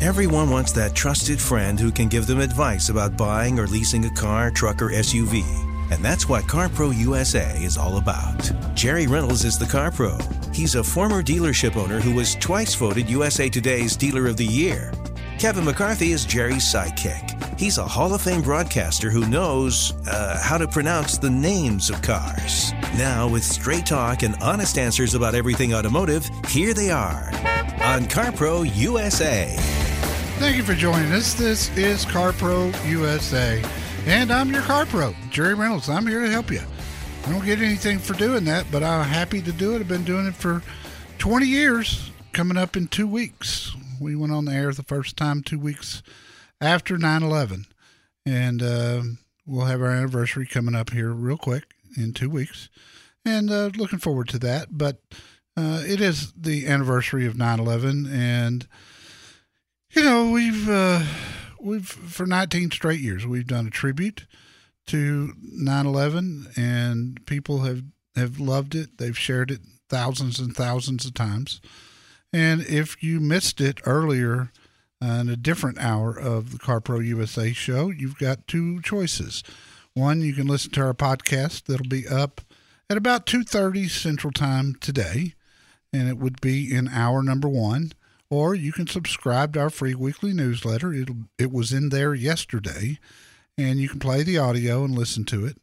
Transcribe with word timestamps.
Everyone 0.00 0.48
wants 0.48 0.70
that 0.74 0.94
trusted 0.94 1.40
friend 1.40 1.76
who 1.76 1.90
can 1.90 2.06
give 2.06 2.28
them 2.28 2.38
advice 2.38 2.88
about 2.88 3.16
buying 3.16 3.58
or 3.58 3.66
leasing 3.66 4.04
a 4.04 4.10
car, 4.10 4.48
truck, 4.48 4.80
or 4.80 4.90
SUV. 4.90 5.42
And 5.90 6.04
that's 6.04 6.28
what 6.28 6.44
CarPro 6.44 6.96
USA 6.96 7.60
is 7.60 7.76
all 7.76 7.96
about. 7.96 8.48
Jerry 8.76 9.08
Reynolds 9.08 9.44
is 9.44 9.58
the 9.58 9.64
CarPro. 9.64 10.14
He's 10.54 10.76
a 10.76 10.84
former 10.84 11.20
dealership 11.20 11.74
owner 11.74 11.98
who 11.98 12.14
was 12.14 12.36
twice 12.36 12.76
voted 12.76 13.10
USA 13.10 13.48
Today's 13.48 13.96
Dealer 13.96 14.28
of 14.28 14.36
the 14.36 14.46
Year. 14.46 14.92
Kevin 15.36 15.64
McCarthy 15.64 16.12
is 16.12 16.24
Jerry's 16.24 16.72
sidekick. 16.72 17.34
He's 17.58 17.78
a 17.78 17.84
Hall 17.84 18.14
of 18.14 18.22
Fame 18.22 18.42
broadcaster 18.42 19.10
who 19.10 19.26
knows 19.26 19.94
uh, 20.06 20.40
how 20.40 20.58
to 20.58 20.68
pronounce 20.68 21.18
the 21.18 21.30
names 21.30 21.90
of 21.90 22.02
cars. 22.02 22.72
Now, 22.96 23.28
with 23.28 23.42
straight 23.42 23.86
talk 23.86 24.22
and 24.22 24.36
honest 24.40 24.78
answers 24.78 25.16
about 25.16 25.34
everything 25.34 25.74
automotive, 25.74 26.30
here 26.46 26.72
they 26.72 26.92
are 26.92 27.30
on 27.82 28.04
CarPro 28.04 28.70
USA. 28.76 29.77
Thank 30.38 30.56
you 30.56 30.62
for 30.62 30.74
joining 30.74 31.10
us. 31.10 31.34
This 31.34 31.68
is 31.76 32.06
CarPro 32.06 32.72
USA, 32.88 33.60
and 34.06 34.30
I'm 34.30 34.52
your 34.52 34.62
CarPro, 34.62 35.12
Jerry 35.30 35.54
Reynolds. 35.54 35.88
I'm 35.88 36.06
here 36.06 36.22
to 36.22 36.30
help 36.30 36.52
you. 36.52 36.60
I 37.26 37.32
don't 37.32 37.44
get 37.44 37.58
anything 37.58 37.98
for 37.98 38.14
doing 38.14 38.44
that, 38.44 38.64
but 38.70 38.84
I'm 38.84 39.04
happy 39.04 39.42
to 39.42 39.50
do 39.50 39.74
it. 39.74 39.80
I've 39.80 39.88
been 39.88 40.04
doing 40.04 40.26
it 40.26 40.36
for 40.36 40.62
20 41.18 41.44
years, 41.44 42.12
coming 42.32 42.56
up 42.56 42.76
in 42.76 42.86
two 42.86 43.08
weeks. 43.08 43.74
We 44.00 44.14
went 44.14 44.32
on 44.32 44.44
the 44.44 44.52
air 44.52 44.72
the 44.72 44.84
first 44.84 45.16
time 45.16 45.42
two 45.42 45.58
weeks 45.58 46.04
after 46.60 46.96
9 46.96 47.24
11, 47.24 47.66
and 48.24 48.62
uh, 48.62 49.02
we'll 49.44 49.66
have 49.66 49.82
our 49.82 49.90
anniversary 49.90 50.46
coming 50.46 50.76
up 50.76 50.90
here 50.90 51.10
real 51.10 51.36
quick 51.36 51.74
in 51.96 52.12
two 52.12 52.30
weeks, 52.30 52.68
and 53.24 53.50
uh, 53.50 53.70
looking 53.76 53.98
forward 53.98 54.28
to 54.28 54.38
that. 54.38 54.78
But 54.78 55.00
uh, 55.56 55.82
it 55.84 56.00
is 56.00 56.32
the 56.32 56.68
anniversary 56.68 57.26
of 57.26 57.36
9 57.36 57.58
11, 57.58 58.06
and 58.06 58.68
you 59.98 60.04
know, 60.04 60.30
we've 60.30 60.68
uh, 60.68 61.02
we've 61.58 61.88
for 61.88 62.24
19 62.24 62.70
straight 62.70 63.00
years 63.00 63.26
we've 63.26 63.48
done 63.48 63.66
a 63.66 63.70
tribute 63.70 64.26
to 64.86 65.32
9/11, 65.42 66.56
and 66.56 67.26
people 67.26 67.62
have 67.62 67.82
have 68.14 68.38
loved 68.38 68.76
it. 68.76 68.98
They've 68.98 69.18
shared 69.18 69.50
it 69.50 69.60
thousands 69.88 70.38
and 70.38 70.54
thousands 70.54 71.04
of 71.04 71.14
times. 71.14 71.60
And 72.32 72.60
if 72.60 73.02
you 73.02 73.18
missed 73.18 73.60
it 73.60 73.80
earlier 73.84 74.52
uh, 75.02 75.06
in 75.06 75.28
a 75.30 75.36
different 75.36 75.78
hour 75.80 76.16
of 76.16 76.52
the 76.52 76.58
CarPro 76.58 77.04
USA 77.04 77.52
show, 77.52 77.90
you've 77.90 78.18
got 78.18 78.46
two 78.46 78.80
choices. 78.82 79.42
One, 79.94 80.20
you 80.20 80.32
can 80.32 80.46
listen 80.46 80.70
to 80.72 80.82
our 80.82 80.94
podcast 80.94 81.64
that'll 81.64 81.88
be 81.88 82.06
up 82.06 82.40
at 82.88 82.96
about 82.96 83.26
2:30 83.26 83.88
Central 83.90 84.32
Time 84.32 84.76
today, 84.76 85.34
and 85.92 86.08
it 86.08 86.18
would 86.18 86.40
be 86.40 86.72
in 86.72 86.86
hour 86.86 87.20
number 87.20 87.48
1 87.48 87.94
or 88.30 88.54
you 88.54 88.72
can 88.72 88.86
subscribe 88.86 89.54
to 89.54 89.60
our 89.60 89.70
free 89.70 89.94
weekly 89.94 90.32
newsletter. 90.32 90.92
It 90.92 91.08
it 91.38 91.52
was 91.52 91.72
in 91.72 91.88
there 91.88 92.14
yesterday, 92.14 92.98
and 93.56 93.78
you 93.78 93.88
can 93.88 94.00
play 94.00 94.22
the 94.22 94.38
audio 94.38 94.84
and 94.84 94.94
listen 94.94 95.24
to 95.26 95.46
it. 95.46 95.58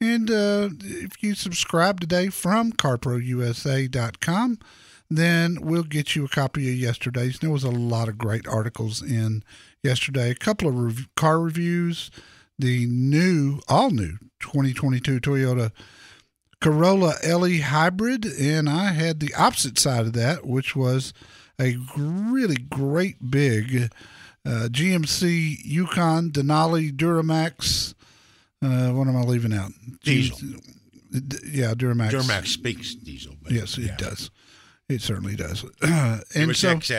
And 0.00 0.30
uh, 0.30 0.70
if 0.82 1.22
you 1.22 1.34
subscribe 1.34 2.00
today 2.00 2.28
from 2.28 2.72
CarProUSA.com, 2.72 4.58
then 5.10 5.58
we'll 5.60 5.84
get 5.84 6.16
you 6.16 6.24
a 6.24 6.28
copy 6.28 6.68
of 6.68 6.76
yesterday's. 6.76 7.38
There 7.38 7.50
was 7.50 7.64
a 7.64 7.70
lot 7.70 8.08
of 8.08 8.18
great 8.18 8.46
articles 8.46 9.02
in 9.02 9.44
yesterday. 9.82 10.30
A 10.30 10.34
couple 10.34 10.68
of 10.68 10.74
rev- 10.76 11.08
car 11.16 11.40
reviews, 11.40 12.10
the 12.58 12.86
new, 12.86 13.60
all 13.68 13.90
new 13.90 14.18
2022 14.40 15.20
Toyota 15.20 15.70
Corolla 16.60 17.14
LE 17.26 17.60
Hybrid, 17.60 18.24
and 18.24 18.68
I 18.68 18.92
had 18.92 19.20
the 19.20 19.34
opposite 19.34 19.78
side 19.78 20.06
of 20.06 20.12
that, 20.14 20.46
which 20.46 20.74
was 20.74 21.12
a 21.60 21.76
really 21.96 22.56
great 22.56 23.30
big 23.30 23.90
uh, 24.46 24.68
GMC 24.70 25.58
Yukon 25.64 26.30
Denali 26.30 26.92
Duramax. 26.92 27.94
Uh, 28.62 28.90
what 28.92 29.08
am 29.08 29.16
I 29.16 29.22
leaving 29.22 29.52
out? 29.52 29.72
Diesel. 30.02 30.38
yeah, 31.46 31.74
Duramax. 31.74 32.10
Duramax 32.10 32.48
speaks 32.48 32.94
diesel. 32.94 33.34
Yes, 33.48 33.78
it 33.78 33.84
yeah. 33.84 33.96
does. 33.96 34.30
It 34.88 35.00
certainly 35.00 35.36
does. 35.36 35.64
and 35.82 36.22
It 36.34 36.46
was 36.46 36.58
so, 36.58 36.78
XL. 36.78 36.92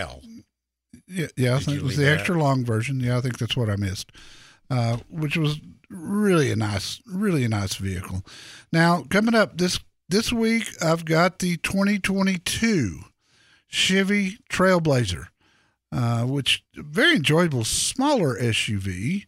yeah, 1.08 1.28
yeah, 1.36 1.56
I 1.56 1.58
Did 1.58 1.66
think 1.66 1.78
it 1.78 1.84
was 1.84 1.98
the 1.98 2.10
extra 2.10 2.38
long 2.38 2.66
version. 2.66 3.00
Yeah, 3.00 3.18
I 3.18 3.22
think 3.22 3.38
that's 3.38 3.56
what 3.58 3.70
I 3.70 3.76
missed. 3.76 4.12
Uh, 4.70 4.98
which 5.10 5.38
was 5.38 5.60
really 5.90 6.52
a 6.52 6.56
nice, 6.56 7.00
really 7.06 7.44
a 7.44 7.50
nice 7.50 7.76
vehicle. 7.76 8.24
Now 8.72 9.04
coming 9.10 9.36
up 9.36 9.58
this 9.58 9.80
this 10.10 10.32
week, 10.34 10.68
I've 10.84 11.06
got 11.06 11.40
the 11.40 11.58
2022 11.58 13.00
Chevy 13.76 14.38
Trailblazer, 14.50 15.28
uh, 15.92 16.24
which 16.24 16.64
very 16.76 17.18
enjoyable, 17.18 17.66
smaller 17.66 18.40
SUV. 18.40 19.26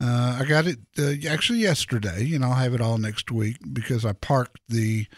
Uh, 0.00 0.38
I 0.40 0.44
got 0.44 0.68
it 0.68 0.78
uh, 0.96 1.28
actually 1.28 1.58
yesterday, 1.58 2.32
and 2.32 2.44
I'll 2.44 2.54
have 2.54 2.74
it 2.74 2.80
all 2.80 2.98
next 2.98 3.32
week 3.32 3.56
because 3.72 4.04
I 4.04 4.12
parked 4.12 4.60
the 4.68 5.08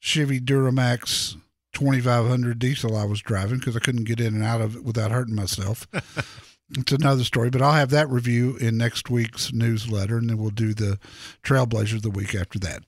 Chevy 0.00 0.40
Duramax 0.40 1.36
2500 1.74 2.58
diesel 2.58 2.96
I 2.96 3.04
was 3.04 3.20
driving 3.20 3.58
because 3.58 3.76
I 3.76 3.80
couldn't 3.80 4.04
get 4.04 4.20
in 4.20 4.34
and 4.34 4.42
out 4.42 4.62
of 4.62 4.76
it 4.76 4.84
without 4.84 5.10
hurting 5.10 5.34
myself. 5.34 5.86
it's 6.70 6.92
another 6.92 7.24
story, 7.24 7.50
but 7.50 7.60
I'll 7.60 7.72
have 7.72 7.90
that 7.90 8.08
review 8.08 8.56
in 8.56 8.78
next 8.78 9.10
week's 9.10 9.52
newsletter, 9.52 10.16
and 10.16 10.30
then 10.30 10.38
we'll 10.38 10.48
do 10.48 10.72
the 10.72 10.98
Trailblazer 11.42 12.00
the 12.00 12.08
week 12.08 12.34
after 12.34 12.58
that. 12.60 12.84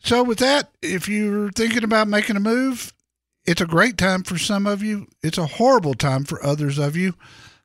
So, 0.00 0.22
with 0.22 0.38
that, 0.40 0.70
if 0.82 1.08
you're 1.08 1.50
thinking 1.50 1.82
about 1.82 2.08
making 2.08 2.36
a 2.36 2.40
move, 2.40 2.92
it's 3.46 3.60
a 3.60 3.66
great 3.66 3.96
time 3.96 4.22
for 4.22 4.36
some 4.38 4.66
of 4.66 4.82
you. 4.82 5.06
It's 5.22 5.38
a 5.38 5.46
horrible 5.46 5.94
time 5.94 6.24
for 6.24 6.44
others 6.44 6.78
of 6.78 6.96
you. 6.96 7.14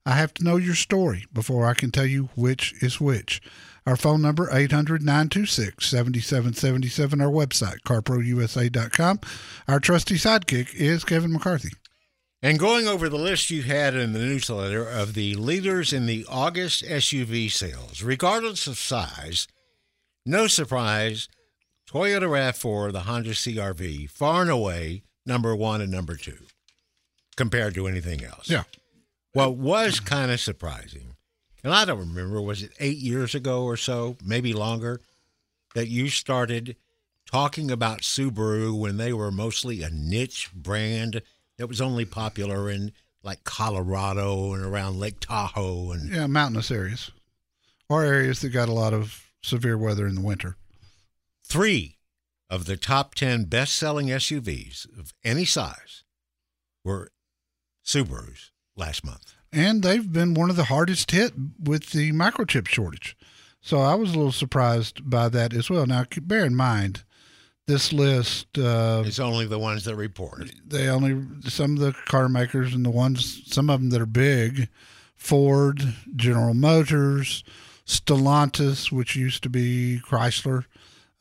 I 0.06 0.14
have 0.14 0.34
to 0.36 0.44
know 0.44 0.58
your 0.58 0.76
story 0.76 1.26
before 1.34 1.66
I 1.66 1.74
can 1.74 1.90
tell 1.92 2.06
you 2.06 2.30
which 2.36 2.74
is 2.82 3.02
which. 3.02 3.42
Our 3.86 3.96
phone 3.96 4.22
number, 4.22 4.48
800-926-7777. 4.48 7.22
Our 7.22 7.32
website, 7.32 7.82
carprousa.com. 7.82 9.20
Our 9.68 9.80
trusty 9.80 10.16
sidekick 10.16 10.76
is 10.76 11.04
Kevin 11.04 11.34
McCarthy. 11.34 11.72
And 12.44 12.58
going 12.58 12.88
over 12.88 13.10
the 13.10 13.18
list 13.18 13.52
you 13.52 13.62
had 13.64 13.96
in 13.96 14.14
the 14.14 14.20
newsletter 14.20 14.88
of 14.88 15.14
the 15.14 15.36
leaders 15.36 15.94
in 15.94 16.08
the 16.08 16.26
August 16.28 16.84
SUV 16.84 17.52
sales, 17.52 18.02
regardless 18.02 18.66
of 18.66 18.80
size, 18.80 19.48
no 20.26 20.48
surprise, 20.48 21.28
Toyota 21.88 22.24
RAV4, 22.24 22.92
the 22.92 23.02
Honda 23.02 23.30
CRV, 23.32 24.10
far 24.10 24.42
and 24.42 24.50
away 24.50 25.04
number 25.26 25.56
one 25.56 25.82
and 25.82 25.92
number 25.92 26.16
two 26.16 26.38
compared 27.36 27.74
to 27.76 27.88
anything 27.88 28.24
else. 28.24 28.50
Yeah. 28.50 28.64
What 29.34 29.56
was 29.56 30.00
kind 30.00 30.30
of 30.32 30.40
surprising, 30.40 31.16
and 31.64 31.74
I 31.74 31.86
don't 31.86 32.00
remember, 32.00 32.42
was 32.42 32.64
it 32.64 32.72
eight 32.80 32.98
years 32.98 33.34
ago 33.34 33.64
or 33.64 33.78
so, 33.78 34.18
maybe 34.24 34.54
longer, 34.54 35.00
that 35.74 35.88
you 35.88 36.10
started 36.10 36.76
talking 37.32 37.72
about 37.72 38.02
Subaru 38.02 38.78
when 38.78 38.98
they 38.98 39.14
were 39.14 39.32
mostly 39.32 39.84
a 39.84 39.90
niche 39.90 40.50
brand 40.54 41.22
that 41.58 41.68
was 41.68 41.80
only 41.80 42.04
popular 42.04 42.70
in 42.70 42.92
like 43.24 43.44
Colorado 43.46 44.54
and 44.54 44.64
around 44.66 45.00
Lake 45.00 45.20
Tahoe 45.22 45.92
and 45.92 46.10
Yeah, 46.10 46.28
mountainous 46.28 46.72
areas 46.72 47.12
or 47.88 48.04
areas 48.04 48.42
that 48.42 48.50
got 48.50 48.68
a 48.68 48.74
lot 48.74 48.94
of 48.94 49.32
severe 49.42 49.78
weather 49.78 50.08
in 50.08 50.16
the 50.16 50.22
winter. 50.22 50.58
three 51.44 51.98
of 52.52 52.66
the 52.66 52.76
top 52.76 53.16
10 53.16 53.46
best 53.46 53.74
selling 53.74 54.08
SUVs 54.08 54.86
of 55.00 55.14
any 55.24 55.46
size 55.46 56.04
were 56.84 57.12
Subarus 57.84 58.52
last 58.76 59.06
month. 59.06 59.34
And 59.54 59.82
they've 59.82 60.12
been 60.12 60.34
one 60.34 60.50
of 60.50 60.58
the 60.58 60.66
hardest 60.66 61.12
hit 61.12 61.34
with 61.58 61.92
the 61.92 62.12
microchip 62.12 62.68
shortage. 62.68 63.18
So 63.62 63.80
I 63.80 63.96
was 63.96 64.12
a 64.14 64.18
little 64.18 64.32
surprised 64.34 65.10
by 65.10 65.30
that 65.30 65.54
as 65.54 65.70
well. 65.70 65.86
Now, 65.86 66.06
bear 66.24 66.46
in 66.46 66.56
mind, 66.56 67.04
this 67.68 67.94
list 67.94 68.58
uh, 68.58 69.04
it's 69.06 69.20
only 69.20 69.46
the 69.46 69.60
ones 69.60 69.86
that 69.86 69.96
report. 69.96 70.52
They 70.66 70.90
only 70.90 71.24
some 71.48 71.74
of 71.74 71.80
the 71.80 71.94
car 72.06 72.28
makers 72.28 72.74
and 72.74 72.84
the 72.84 72.90
ones 72.90 73.44
some 73.46 73.70
of 73.70 73.80
them 73.80 73.92
that 73.92 74.02
are 74.02 74.06
big, 74.06 74.68
Ford, 75.16 75.96
General 76.16 76.54
Motors, 76.54 77.44
Stellantis, 77.86 78.92
which 78.92 79.16
used 79.16 79.44
to 79.44 79.50
be 79.50 80.02
Chrysler. 80.06 80.66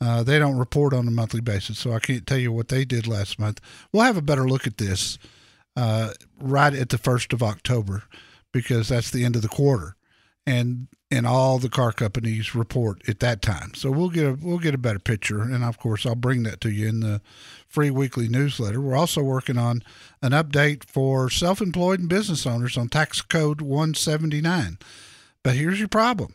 Uh, 0.01 0.23
they 0.23 0.39
don't 0.39 0.57
report 0.57 0.93
on 0.93 1.07
a 1.07 1.11
monthly 1.11 1.41
basis, 1.41 1.77
so 1.77 1.93
I 1.93 1.99
can't 1.99 2.25
tell 2.25 2.39
you 2.39 2.51
what 2.51 2.69
they 2.69 2.85
did 2.85 3.05
last 3.05 3.37
month. 3.37 3.61
We'll 3.93 4.03
have 4.03 4.17
a 4.17 4.21
better 4.21 4.47
look 4.47 4.65
at 4.65 4.77
this 4.77 5.19
uh, 5.75 6.13
right 6.39 6.73
at 6.73 6.89
the 6.89 6.97
first 6.97 7.33
of 7.33 7.43
October 7.43 8.03
because 8.51 8.89
that's 8.89 9.11
the 9.11 9.23
end 9.23 9.35
of 9.35 9.43
the 9.43 9.47
quarter, 9.47 9.95
and 10.45 10.87
and 11.13 11.27
all 11.27 11.59
the 11.59 11.69
car 11.69 11.91
companies 11.91 12.55
report 12.55 13.07
at 13.07 13.19
that 13.19 13.41
time. 13.41 13.73
So 13.75 13.91
we'll 13.91 14.09
get 14.09 14.25
a 14.25 14.37
we'll 14.41 14.57
get 14.57 14.73
a 14.73 14.79
better 14.79 14.99
picture, 14.99 15.41
and 15.41 15.63
of 15.63 15.77
course 15.77 16.03
I'll 16.03 16.15
bring 16.15 16.41
that 16.43 16.61
to 16.61 16.71
you 16.71 16.87
in 16.87 17.01
the 17.01 17.21
free 17.67 17.91
weekly 17.91 18.27
newsletter. 18.27 18.81
We're 18.81 18.97
also 18.97 19.21
working 19.21 19.59
on 19.59 19.83
an 20.23 20.31
update 20.31 20.83
for 20.83 21.29
self-employed 21.29 21.99
and 21.99 22.09
business 22.09 22.47
owners 22.47 22.75
on 22.75 22.89
tax 22.89 23.21
code 23.21 23.61
179. 23.61 24.79
But 25.43 25.55
here's 25.55 25.77
your 25.77 25.89
problem: 25.89 26.33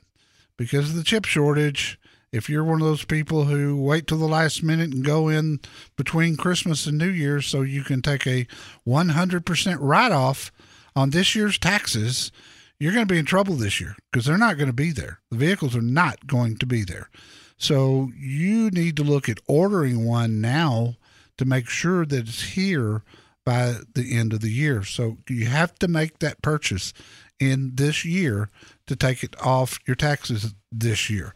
because 0.57 0.91
of 0.91 0.95
the 0.95 1.05
chip 1.05 1.25
shortage. 1.25 1.99
If 2.37 2.51
you're 2.51 2.65
one 2.65 2.83
of 2.83 2.87
those 2.87 3.05
people 3.05 3.45
who 3.45 3.81
wait 3.81 4.07
till 4.07 4.19
the 4.19 4.27
last 4.27 4.63
minute 4.63 4.93
and 4.93 5.05
go 5.05 5.29
in 5.29 5.61
between 5.97 6.37
Christmas 6.37 6.87
and 6.87 6.99
New 6.99 7.09
Year's 7.09 7.47
so 7.47 7.63
you 7.63 7.83
can 7.83 8.03
take 8.03 8.27
a 8.27 8.47
100% 8.87 9.77
write 9.81 10.13
off 10.13 10.53
on 10.95 11.11
this 11.11 11.35
year's 11.35 11.59
taxes, 11.59 12.31
you're 12.79 12.93
going 12.93 13.07
to 13.07 13.13
be 13.13 13.19
in 13.19 13.25
trouble 13.25 13.55
this 13.55 13.81
year 13.81 13.97
because 14.13 14.27
they're 14.27 14.37
not 14.37 14.57
going 14.57 14.69
to 14.69 14.75
be 14.75 14.93
there. 14.93 15.21
The 15.31 15.39
vehicles 15.39 15.75
are 15.75 15.83
not 15.83 16.27
going 16.27 16.57
to 16.59 16.67
be 16.67 16.85
there. 16.85 17.09
So 17.57 18.11
you 18.19 18.71
need 18.71 18.97
to 18.99 19.03
look 19.03 19.29
at 19.29 19.41
ordering 19.47 20.05
one 20.05 20.41
now 20.41 20.97
to 21.39 21.47
make 21.47 21.69
sure 21.69 22.05
that 22.05 22.29
it's 22.29 22.43
here 22.43 23.03
by 23.47 23.77
the 23.95 24.15
end 24.15 24.35
of 24.35 24.41
the 24.41 24.51
year. 24.51 24.85
So 24.85 25.19
you 25.29 25.47
have 25.47 25.79
to 25.79 25.89
make 25.89 26.19
that 26.19 26.43
purchase 26.43 26.93
in 27.41 27.73
this 27.75 28.05
year 28.05 28.51
to 28.87 28.97
take 28.97 29.23
it 29.23 29.35
off 29.41 29.79
your 29.87 29.97
taxes 29.97 30.55
this 30.71 31.09
year. 31.09 31.33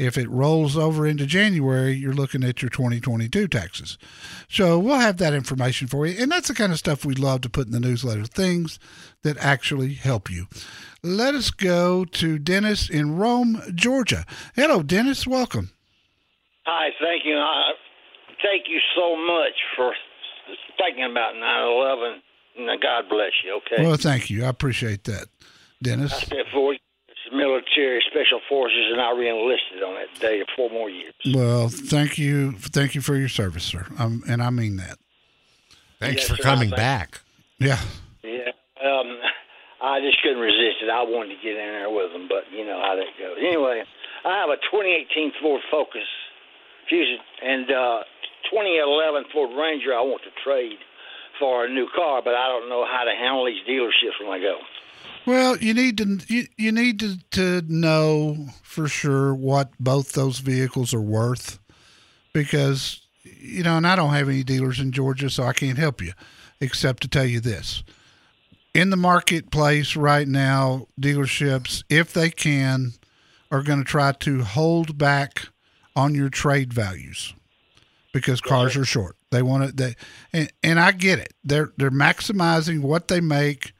If 0.00 0.16
it 0.16 0.30
rolls 0.30 0.78
over 0.78 1.06
into 1.06 1.26
January, 1.26 1.92
you're 1.92 2.14
looking 2.14 2.42
at 2.42 2.62
your 2.62 2.70
2022 2.70 3.48
taxes. 3.48 3.98
So 4.48 4.78
we'll 4.78 4.98
have 4.98 5.18
that 5.18 5.34
information 5.34 5.88
for 5.88 6.06
you. 6.06 6.16
And 6.18 6.32
that's 6.32 6.48
the 6.48 6.54
kind 6.54 6.72
of 6.72 6.78
stuff 6.78 7.04
we'd 7.04 7.18
love 7.18 7.42
to 7.42 7.50
put 7.50 7.66
in 7.66 7.72
the 7.72 7.80
newsletter 7.80 8.24
things 8.24 8.78
that 9.24 9.36
actually 9.36 9.92
help 9.92 10.30
you. 10.30 10.46
Let 11.02 11.34
us 11.34 11.50
go 11.50 12.06
to 12.06 12.38
Dennis 12.38 12.88
in 12.88 13.18
Rome, 13.18 13.60
Georgia. 13.74 14.24
Hello, 14.56 14.82
Dennis. 14.82 15.26
Welcome. 15.26 15.70
Hi, 16.64 16.88
thank 16.98 17.26
you. 17.26 17.36
I 17.36 17.72
thank 18.42 18.68
you 18.68 18.80
so 18.96 19.16
much 19.16 19.52
for 19.76 19.92
thinking 20.78 21.04
about 21.10 21.34
9 21.34 21.42
11. 22.58 22.80
God 22.80 23.04
bless 23.10 23.32
you, 23.44 23.60
okay? 23.66 23.86
Well, 23.86 23.96
thank 23.96 24.30
you. 24.30 24.46
I 24.46 24.48
appreciate 24.48 25.04
that, 25.04 25.26
Dennis. 25.82 26.14
I 26.14 26.20
spent 26.20 26.48
four 27.80 28.00
military 28.00 28.02
special 28.10 28.40
forces, 28.48 28.92
and 28.92 29.00
I 29.00 29.10
reenlisted 29.12 29.82
on 29.86 29.94
that 29.94 30.20
day 30.20 30.40
for 30.40 30.68
four 30.68 30.70
more 30.70 30.90
years. 30.90 31.14
Well, 31.34 31.68
thank 31.68 32.18
you, 32.18 32.52
thank 32.52 32.94
you 32.94 33.00
for 33.00 33.16
your 33.16 33.28
service, 33.28 33.64
sir, 33.64 33.86
um, 33.98 34.22
and 34.28 34.42
I 34.42 34.50
mean 34.50 34.76
that. 34.76 34.98
Thanks 35.98 36.22
Yes, 36.22 36.28
for 36.30 36.36
sir, 36.36 36.42
coming 36.42 36.70
back. 36.70 37.20
Yeah, 37.58 37.78
Yeah, 38.22 38.52
um, 38.82 39.18
I 39.82 40.00
just 40.00 40.22
couldn't 40.22 40.40
resist 40.40 40.82
it. 40.82 40.88
I 40.88 41.02
wanted 41.02 41.36
to 41.36 41.42
get 41.42 41.52
in 41.52 41.66
there 41.72 41.90
with 41.90 42.12
them, 42.12 42.26
but 42.28 42.44
you 42.52 42.64
know 42.64 42.80
how 42.80 42.96
that 42.96 43.08
goes. 43.18 43.36
Anyway, 43.38 43.82
I 44.24 44.36
have 44.40 44.48
a 44.48 44.56
2018 44.56 45.32
Ford 45.42 45.60
Focus 45.70 46.08
Fusion 46.88 47.18
and 47.44 47.70
uh, 47.70 48.00
2011 48.50 49.24
Ford 49.32 49.50
Ranger. 49.56 49.92
I 49.92 50.00
want 50.00 50.22
to 50.24 50.32
trade 50.42 50.78
for 51.38 51.64
a 51.64 51.68
new 51.68 51.86
car, 51.94 52.20
but 52.24 52.34
I 52.34 52.48
don't 52.48 52.68
know 52.68 52.84
how 52.84 53.04
to 53.04 53.12
handle 53.12 53.44
these 53.44 53.60
dealerships 53.68 54.16
when 54.20 54.32
I 54.32 54.40
go. 54.40 54.56
Well, 55.26 55.58
you 55.58 55.74
need 55.74 55.98
to 55.98 56.18
you, 56.28 56.46
you 56.56 56.72
need 56.72 57.00
to, 57.00 57.18
to 57.32 57.62
know 57.68 58.48
for 58.62 58.88
sure 58.88 59.34
what 59.34 59.70
both 59.78 60.12
those 60.12 60.38
vehicles 60.38 60.94
are 60.94 61.00
worth 61.00 61.58
because 62.32 63.02
you 63.22 63.62
know, 63.62 63.76
and 63.76 63.86
I 63.86 63.96
don't 63.96 64.14
have 64.14 64.28
any 64.28 64.42
dealers 64.42 64.80
in 64.80 64.92
Georgia, 64.92 65.30
so 65.30 65.44
I 65.44 65.52
can't 65.52 65.78
help 65.78 66.00
you 66.00 66.12
except 66.60 67.02
to 67.02 67.08
tell 67.08 67.24
you 67.24 67.40
this. 67.40 67.82
In 68.74 68.90
the 68.90 68.96
marketplace 68.96 69.96
right 69.96 70.28
now, 70.28 70.86
dealerships, 71.00 71.82
if 71.88 72.12
they 72.12 72.30
can, 72.30 72.92
are 73.50 73.62
going 73.62 73.80
to 73.80 73.84
try 73.84 74.12
to 74.12 74.42
hold 74.44 74.96
back 74.96 75.48
on 75.96 76.14
your 76.14 76.28
trade 76.28 76.72
values 76.72 77.34
because 78.12 78.40
cars 78.40 78.76
are 78.76 78.84
short. 78.84 79.16
They 79.30 79.42
want 79.42 79.66
to 79.66 79.72
they 79.72 79.94
and, 80.32 80.52
and 80.62 80.80
I 80.80 80.92
get 80.92 81.18
it. 81.18 81.34
They're 81.44 81.72
they're 81.76 81.90
maximizing 81.90 82.80
what 82.80 83.08
they 83.08 83.20
make 83.20 83.72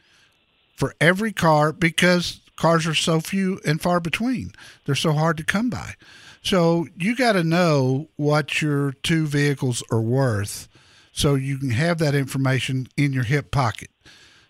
for 0.80 0.94
every 0.98 1.30
car 1.30 1.72
because 1.72 2.40
cars 2.56 2.86
are 2.86 2.94
so 2.94 3.20
few 3.20 3.60
and 3.66 3.82
far 3.82 4.00
between. 4.00 4.52
They're 4.86 4.94
so 4.94 5.12
hard 5.12 5.36
to 5.36 5.44
come 5.44 5.68
by. 5.68 5.94
So 6.42 6.86
you 6.96 7.14
got 7.14 7.32
to 7.32 7.44
know 7.44 8.08
what 8.16 8.62
your 8.62 8.92
two 8.92 9.26
vehicles 9.26 9.82
are 9.92 10.00
worth 10.00 10.68
so 11.12 11.34
you 11.34 11.58
can 11.58 11.70
have 11.70 11.98
that 11.98 12.14
information 12.14 12.88
in 12.96 13.12
your 13.12 13.24
hip 13.24 13.50
pocket. 13.50 13.90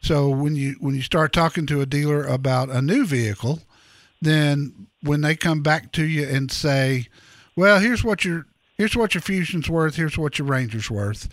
So 0.02 0.28
when 0.28 0.54
you 0.54 0.76
when 0.78 0.94
you 0.94 1.02
start 1.02 1.32
talking 1.32 1.66
to 1.66 1.80
a 1.80 1.86
dealer 1.86 2.24
about 2.24 2.70
a 2.70 2.80
new 2.80 3.04
vehicle, 3.04 3.62
then 4.22 4.86
when 5.02 5.22
they 5.22 5.34
come 5.34 5.62
back 5.62 5.90
to 5.92 6.04
you 6.04 6.28
and 6.28 6.50
say, 6.50 7.08
"Well, 7.56 7.80
here's 7.80 8.04
what 8.04 8.24
your 8.24 8.46
here's 8.78 8.96
what 8.96 9.14
your 9.14 9.20
Fusion's 9.20 9.68
worth, 9.68 9.96
here's 9.96 10.16
what 10.16 10.38
your 10.38 10.46
Ranger's 10.46 10.90
worth." 10.90 11.28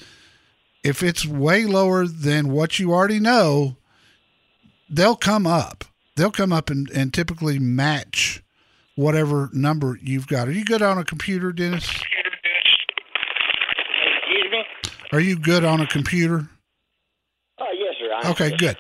If 0.84 1.04
it's 1.04 1.24
way 1.24 1.66
lower 1.66 2.08
than 2.08 2.50
what 2.50 2.80
you 2.80 2.94
already 2.94 3.20
know, 3.20 3.78
they'll 4.90 5.16
come 5.16 5.48
up. 5.48 5.86
They'll 6.16 6.32
come 6.32 6.52
up 6.52 6.70
and, 6.70 6.90
and 6.92 7.14
typically 7.14 7.60
match 7.60 8.44
whatever 8.96 9.50
number 9.54 9.98
you've 10.02 10.28
got. 10.28 10.48
Are 10.48 10.52
you 10.52 10.66
good 10.66 10.82
on 10.82 10.98
a 10.98 11.04
computer, 11.04 11.52
Dennis? 11.52 11.88
Excuse 14.24 14.52
me? 14.52 14.64
Are 15.12 15.20
you 15.20 15.38
good 15.38 15.64
on 15.64 15.80
a 15.80 15.86
computer? 15.88 16.50
Oh, 17.60 17.66
yes, 17.74 17.96
sir. 18.00 18.12
I 18.24 18.32
Okay, 18.32 18.56
good. 18.58 18.78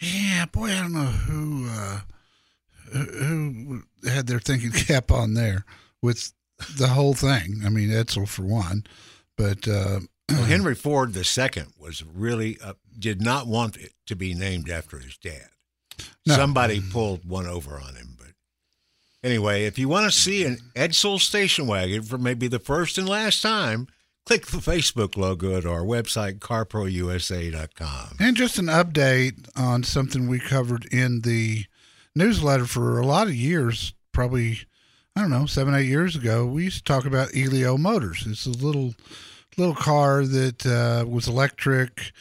Yeah, 0.00 0.46
boy, 0.46 0.70
I 0.70 0.80
don't 0.80 0.94
know 0.94 1.00
who 1.00 1.68
uh, 1.70 2.00
who 2.92 3.82
had 4.08 4.26
their 4.26 4.40
thinking 4.40 4.70
cap 4.86 5.10
on 5.10 5.34
there 5.34 5.64
with 6.02 6.32
the 6.76 6.88
whole 6.88 7.14
thing. 7.14 7.62
I 7.64 7.68
mean, 7.68 7.88
Edsel 7.90 8.28
for 8.28 8.42
one, 8.42 8.84
but 9.36 9.66
uh, 9.68 10.00
Well, 10.28 10.42
Henry 10.44 10.74
Ford 10.74 11.16
II 11.16 11.64
was 11.78 12.04
really 12.04 12.58
uh, 12.62 12.74
did 12.98 13.20
not 13.22 13.46
want 13.46 13.76
it 13.76 13.92
to 14.06 14.16
be 14.16 14.34
named 14.34 14.68
after 14.70 14.98
his 14.98 15.16
dad. 15.16 15.48
No. 16.26 16.34
Somebody 16.34 16.80
pulled 16.80 17.24
one 17.28 17.46
over 17.46 17.74
on 17.80 17.94
him, 17.94 18.16
but 18.18 18.28
anyway, 19.22 19.64
if 19.64 19.78
you 19.78 19.88
want 19.88 20.10
to 20.10 20.16
see 20.16 20.44
an 20.44 20.58
Edsel 20.74 21.18
station 21.18 21.66
wagon 21.66 22.02
for 22.02 22.18
maybe 22.18 22.46
the 22.48 22.58
first 22.58 22.98
and 22.98 23.08
last 23.08 23.42
time, 23.42 23.88
click 24.26 24.46
the 24.46 24.58
Facebook 24.58 25.16
logo 25.16 25.56
at 25.56 25.64
our 25.64 25.80
website 25.80 26.38
carprousa.com. 26.38 28.16
And 28.20 28.36
just 28.36 28.58
an 28.58 28.66
update 28.66 29.48
on 29.56 29.82
something 29.82 30.28
we 30.28 30.38
covered 30.38 30.84
in 30.92 31.22
the 31.22 31.64
newsletter 32.18 32.66
for 32.66 32.98
a 32.98 33.06
lot 33.06 33.26
of 33.28 33.34
years, 33.34 33.94
probably 34.12 34.60
I 35.16 35.22
don't 35.22 35.30
know, 35.30 35.46
seven, 35.46 35.74
eight 35.74 35.86
years 35.86 36.14
ago. 36.14 36.46
We 36.46 36.64
used 36.64 36.84
to 36.86 36.92
talk 36.92 37.04
about 37.06 37.34
Elio 37.34 37.76
Motors. 37.76 38.24
It's 38.26 38.46
a 38.46 38.50
little 38.50 38.94
little 39.56 39.74
car 39.74 40.24
that 40.24 40.64
uh, 40.66 41.04
was 41.08 41.26
electric. 41.26 42.12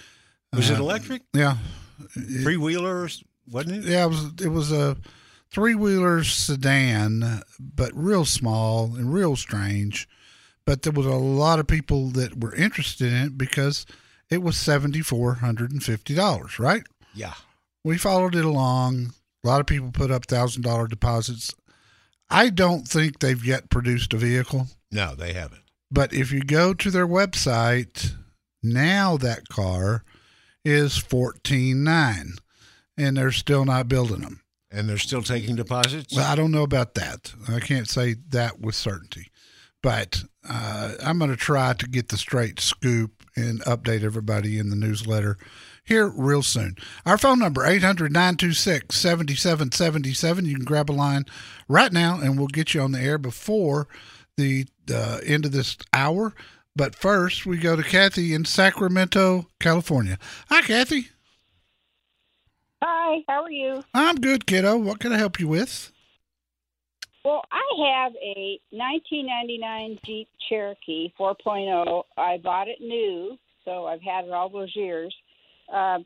Was 0.54 0.70
it 0.70 0.78
Uh, 0.80 0.84
electric? 0.84 1.22
Yeah, 1.34 1.58
Three 2.44 2.58
wheelers, 2.58 3.24
wasn't 3.52 3.84
it? 3.86 3.92
yeah. 3.92 4.06
It 4.06 4.10
was 4.10 4.26
it 4.42 4.48
was 4.50 4.72
a 4.72 4.98
three 5.52 5.76
wheeler 5.76 6.24
sedan, 6.24 7.42
but 7.60 7.92
real 7.94 8.26
small 8.26 8.96
and 8.96 9.14
real 9.14 9.36
strange. 9.36 10.08
But 10.66 10.82
there 10.82 10.92
was 10.94 11.06
a 11.06 11.12
lot 11.12 11.60
of 11.60 11.68
people 11.68 12.10
that 12.12 12.42
were 12.42 12.54
interested 12.56 13.08
in 13.14 13.22
it 13.28 13.38
because 13.38 13.86
it 14.30 14.42
was 14.42 14.58
seventy 14.58 15.02
four 15.02 15.36
hundred 15.36 15.72
and 15.72 15.84
fifty 15.84 16.16
dollars, 16.16 16.58
right? 16.60 16.84
Yeah. 17.14 17.34
we 17.84 17.98
followed 17.98 18.36
it 18.36 18.44
along. 18.46 19.14
A 19.44 19.48
lot 19.48 19.60
of 19.62 19.68
people 19.68 19.92
put 19.92 20.12
up 20.12 20.26
thousand 20.26 20.64
dollar 20.64 20.88
deposits. 20.88 21.54
I 22.30 22.50
don't 22.50 22.88
think 22.88 23.20
they've 23.20 23.44
yet 23.46 23.70
produced 23.70 24.14
a 24.14 24.18
vehicle, 24.18 24.68
No, 24.92 25.16
they 25.16 25.34
haven't. 25.34 25.62
but 25.90 26.12
if 26.14 26.32
you 26.32 26.42
go 26.42 26.74
to 26.74 26.92
their 26.92 27.08
website, 27.08 28.16
now 28.62 29.16
that 29.18 29.48
car 29.48 30.04
is 30.66 30.98
fourteen 30.98 31.84
nine, 31.84 32.34
and 32.98 33.16
they're 33.16 33.32
still 33.32 33.64
not 33.66 33.88
building 33.88 34.20
them. 34.22 34.42
And 34.70 34.90
they're 34.90 34.98
still 34.98 35.22
taking 35.24 35.56
deposits? 35.56 36.14
Well, 36.14 36.30
I 36.30 36.36
don't 36.36 36.52
know 36.52 36.64
about 36.64 36.96
that. 36.96 37.34
I 37.48 37.62
can't 37.62 37.88
say 37.88 38.16
that 38.30 38.60
with 38.60 38.76
certainty, 38.76 39.28
but 39.82 40.24
uh, 40.48 40.96
I'm 41.02 41.20
going 41.20 41.32
to 41.32 41.38
try 41.38 41.72
to 41.72 41.88
get 41.88 42.10
the 42.10 42.18
straight 42.18 42.60
scoop 42.60 43.24
and 43.38 43.62
update 43.62 44.04
everybody 44.04 44.60
in 44.60 44.70
the 44.70 44.76
newsletter 44.76 45.38
here 45.88 46.08
real 46.10 46.44
soon. 46.44 46.76
Our 47.06 47.18
phone 47.18 47.40
number 47.40 47.62
800-926-7777. 47.62 50.46
You 50.46 50.56
can 50.56 50.66
grab 50.66 50.92
a 50.92 50.94
line 50.94 51.26
right 51.70 51.94
now 51.94 52.20
and 52.20 52.38
we'll 52.38 52.48
get 52.48 52.74
you 52.74 52.82
on 52.82 52.92
the 52.92 53.00
air 53.00 53.18
before 53.18 53.88
the 54.36 54.66
uh, 54.94 55.20
end 55.26 55.46
of 55.46 55.54
this 55.54 55.78
hour. 55.94 56.34
But 56.76 56.94
first, 56.94 57.46
we 57.46 57.58
go 57.58 57.76
to 57.76 57.84
Kathy 57.84 58.34
in 58.34 58.46
Sacramento, 58.46 59.48
California. 59.60 60.18
Hi, 60.50 60.62
Kathy. 60.62 61.10
Hi, 62.84 63.24
how 63.28 63.44
are 63.44 63.52
you? 63.52 63.84
I'm 63.94 64.18
good, 64.18 64.46
kiddo. 64.46 64.78
What 64.78 65.00
can 65.00 65.14
I 65.14 65.18
help 65.18 65.40
you 65.40 65.48
with? 65.48 65.92
Well, 67.26 67.44
I 67.52 68.04
have 68.04 68.14
a 68.22 68.60
1999 68.70 69.98
Jeep 70.06 70.28
Cherokee 70.48 71.12
4.0. 71.20 72.04
I 72.18 72.38
bought 72.38 72.68
it 72.68 72.80
new, 72.80 73.36
so 73.66 73.88
I've 73.88 74.02
had 74.02 74.26
it 74.26 74.32
all 74.32 74.50
those 74.50 74.76
years. 74.76 75.12
Uh, 75.72 76.00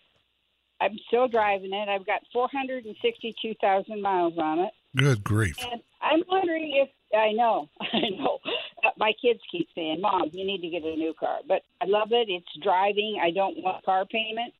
I'm 0.82 0.98
still 1.08 1.27
driving 1.27 1.74
it. 1.74 1.89
I've 1.89 2.06
got 2.06 2.22
462,000 2.34 4.01
miles 4.01 4.34
on 4.38 4.60
it. 4.60 4.72
Good 4.96 5.24
grief. 5.24 5.56
And 5.72 5.82
I'm 6.01 6.24
wondering 6.27 6.72
if 6.75 6.89
I 7.15 7.32
know, 7.34 7.70
I 7.82 8.10
know. 8.18 8.39
Uh, 8.84 8.89
my 8.98 9.13
kids 9.22 9.39
keep 9.51 9.68
saying, 9.75 10.01
"Mom, 10.01 10.30
you 10.34 10.46
need 10.46 10.62
to 10.62 10.70
get 10.70 10.84
a 10.84 10.96
new 10.96 11.13
car." 11.13 11.39
But 11.48 11.62
I 11.80 11.86
love 11.86 12.12
it. 12.12 12.30
It's 12.30 12.48
driving. 12.63 13.20
I 13.22 13.32
don't 13.32 13.62
want 13.63 13.86
car 13.86 14.06
payment, 14.06 14.53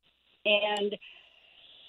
and 0.46 0.96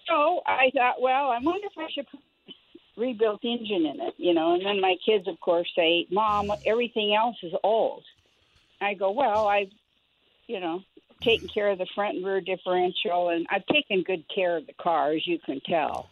so 0.08 0.40
I 0.46 0.70
thought, 0.74 1.00
well, 1.00 1.30
I 1.30 1.38
wonder 1.40 1.66
if 1.66 1.78
I 1.78 1.88
should 1.92 2.06
put 2.10 2.20
rebuilt 2.96 3.44
engine 3.44 3.86
in 3.86 4.00
it, 4.00 4.14
you 4.16 4.34
know. 4.34 4.54
And 4.54 4.64
then 4.64 4.80
my 4.80 4.96
kids, 5.04 5.28
of 5.28 5.38
course, 5.40 5.70
say, 5.76 6.06
"Mom, 6.10 6.50
everything 6.66 7.14
else 7.14 7.36
is 7.42 7.52
old." 7.62 8.04
I 8.80 8.94
go, 8.94 9.12
"Well, 9.12 9.46
I've, 9.46 9.70
you 10.46 10.58
know, 10.58 10.80
taken 11.22 11.48
care 11.48 11.70
of 11.70 11.78
the 11.78 11.86
front 11.94 12.16
and 12.16 12.26
rear 12.26 12.40
differential, 12.40 13.30
and 13.30 13.46
I've 13.50 13.66
taken 13.66 14.02
good 14.02 14.24
care 14.34 14.56
of 14.56 14.66
the 14.66 14.74
car, 14.74 15.12
as 15.12 15.26
you 15.26 15.38
can 15.38 15.60
tell." 15.60 16.10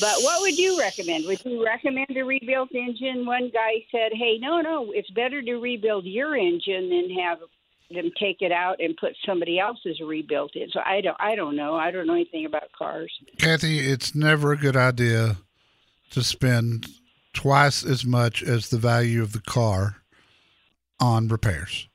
But 0.00 0.22
what 0.22 0.40
would 0.40 0.58
you 0.58 0.78
recommend? 0.78 1.26
Would 1.26 1.44
you 1.44 1.64
recommend 1.64 2.16
a 2.16 2.24
rebuilt 2.24 2.74
engine? 2.74 3.26
One 3.26 3.50
guy 3.50 3.84
said, 3.90 4.12
"Hey, 4.14 4.38
no, 4.38 4.60
no, 4.60 4.92
it's 4.92 5.10
better 5.10 5.42
to 5.42 5.56
rebuild 5.56 6.06
your 6.06 6.34
engine 6.34 6.88
than 6.88 7.10
have 7.18 7.40
them 7.90 8.10
take 8.18 8.40
it 8.40 8.52
out 8.52 8.80
and 8.80 8.96
put 8.96 9.14
somebody 9.26 9.58
else's 9.58 10.00
rebuilt 10.00 10.56
in." 10.56 10.70
So 10.70 10.80
I 10.84 11.02
don't, 11.02 11.16
I 11.20 11.34
don't 11.34 11.56
know. 11.56 11.74
I 11.74 11.90
don't 11.90 12.06
know 12.06 12.14
anything 12.14 12.46
about 12.46 12.72
cars. 12.72 13.12
Kathy, 13.38 13.80
it's 13.80 14.14
never 14.14 14.52
a 14.52 14.56
good 14.56 14.76
idea 14.76 15.38
to 16.12 16.22
spend 16.22 16.86
twice 17.34 17.84
as 17.84 18.04
much 18.04 18.42
as 18.42 18.70
the 18.70 18.78
value 18.78 19.22
of 19.22 19.32
the 19.32 19.40
car 19.40 20.02
on 21.00 21.28
repairs. 21.28 21.88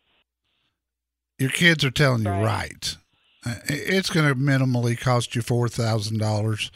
Your 1.39 1.49
kids 1.49 1.83
are 1.83 1.91
telling 1.91 2.23
you 2.23 2.29
Right. 2.31 2.43
right. 2.43 2.97
Uh, 3.45 3.55
It's 3.67 4.09
going 4.09 4.27
to 4.27 4.35
minimally 4.35 4.99
cost 4.99 5.35
you 5.35 5.41
four 5.41 5.69
thousand 5.69 6.17
dollars 6.17 6.71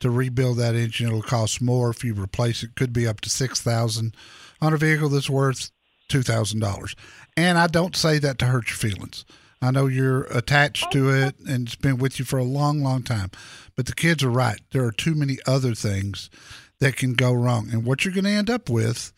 to 0.00 0.10
rebuild 0.10 0.58
that 0.58 0.74
engine. 0.74 1.06
It'll 1.08 1.22
cost 1.22 1.60
more 1.62 1.90
if 1.90 2.04
you 2.04 2.14
replace 2.14 2.62
it. 2.62 2.74
Could 2.74 2.92
be 2.92 3.06
up 3.06 3.20
to 3.22 3.30
six 3.30 3.60
thousand 3.60 4.14
on 4.60 4.72
a 4.72 4.76
vehicle 4.76 5.08
that's 5.08 5.30
worth 5.30 5.70
two 6.08 6.22
thousand 6.22 6.60
dollars. 6.60 6.94
And 7.36 7.56
I 7.58 7.66
don't 7.66 7.96
say 7.96 8.18
that 8.18 8.38
to 8.40 8.46
hurt 8.46 8.68
your 8.68 8.76
feelings. 8.76 9.24
I 9.62 9.70
know 9.70 9.86
you're 9.86 10.24
attached 10.24 10.90
to 10.92 11.08
it 11.10 11.36
and 11.48 11.68
it's 11.68 11.76
been 11.76 11.96
with 11.96 12.18
you 12.18 12.24
for 12.24 12.38
a 12.38 12.44
long, 12.44 12.82
long 12.82 13.02
time. 13.04 13.30
But 13.76 13.86
the 13.86 13.94
kids 13.94 14.22
are 14.24 14.30
right. 14.30 14.60
There 14.72 14.84
are 14.84 14.92
too 14.92 15.14
many 15.14 15.38
other 15.46 15.74
things 15.74 16.28
that 16.80 16.96
can 16.96 17.14
go 17.14 17.32
wrong. 17.32 17.68
And 17.72 17.84
what 17.84 18.04
you're 18.04 18.12
going 18.12 18.24
to 18.24 18.30
end 18.30 18.50
up 18.50 18.68
with, 18.68 19.12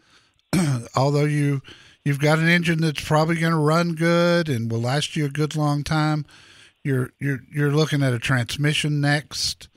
although 0.94 1.24
you 1.24 1.62
you've 2.04 2.20
got 2.20 2.38
an 2.38 2.48
engine 2.48 2.80
that's 2.80 3.02
probably 3.02 3.36
going 3.36 3.52
to 3.52 3.58
run 3.58 3.94
good 3.94 4.48
and 4.48 4.70
will 4.70 4.80
last 4.80 5.16
you 5.16 5.24
a 5.24 5.30
good 5.30 5.56
long 5.56 5.82
time, 5.82 6.26
you're 6.82 7.10
you're 7.18 7.40
you're 7.50 7.70
looking 7.70 8.02
at 8.02 8.12
a 8.12 8.18
transmission 8.18 9.00
next, 9.00 9.68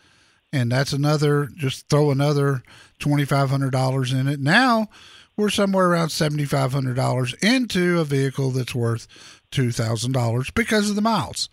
and 0.51 0.71
that's 0.71 0.93
another. 0.93 1.47
Just 1.55 1.87
throw 1.89 2.11
another 2.11 2.63
twenty 2.99 3.25
five 3.25 3.49
hundred 3.49 3.71
dollars 3.71 4.11
in 4.11 4.27
it. 4.27 4.39
Now 4.39 4.89
we're 5.37 5.49
somewhere 5.49 5.87
around 5.87 6.09
seventy 6.09 6.45
five 6.45 6.73
hundred 6.73 6.95
dollars 6.95 7.33
into 7.41 7.99
a 7.99 8.03
vehicle 8.03 8.51
that's 8.51 8.75
worth 8.75 9.07
two 9.51 9.71
thousand 9.71 10.11
dollars 10.11 10.51
because 10.51 10.89
of 10.89 10.95
the 10.95 11.01
miles. 11.01 11.49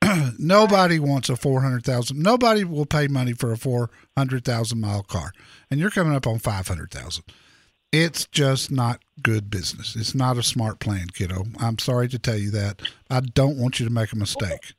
nobody 0.38 0.98
wants 1.00 1.28
a 1.28 1.36
four 1.36 1.60
hundred 1.60 1.84
thousand. 1.84 2.22
Nobody 2.22 2.62
will 2.62 2.86
pay 2.86 3.08
money 3.08 3.32
for 3.32 3.50
a 3.52 3.58
four 3.58 3.90
hundred 4.16 4.44
thousand 4.44 4.80
mile 4.80 5.02
car, 5.02 5.32
and 5.70 5.80
you're 5.80 5.90
coming 5.90 6.14
up 6.14 6.26
on 6.26 6.38
five 6.38 6.68
hundred 6.68 6.92
thousand. 6.92 7.24
It's 7.92 8.26
just 8.26 8.70
not 8.70 9.00
good 9.22 9.50
business. 9.50 9.94
It's 9.94 10.14
not 10.14 10.38
a 10.38 10.42
smart 10.42 10.80
plan, 10.80 11.08
kiddo. 11.08 11.44
I'm 11.60 11.78
sorry 11.78 12.08
to 12.08 12.18
tell 12.18 12.38
you 12.38 12.50
that. 12.52 12.80
I 13.10 13.20
don't 13.20 13.58
want 13.58 13.78
you 13.78 13.86
to 13.86 13.92
make 13.92 14.12
a 14.12 14.16
mistake. 14.16 14.72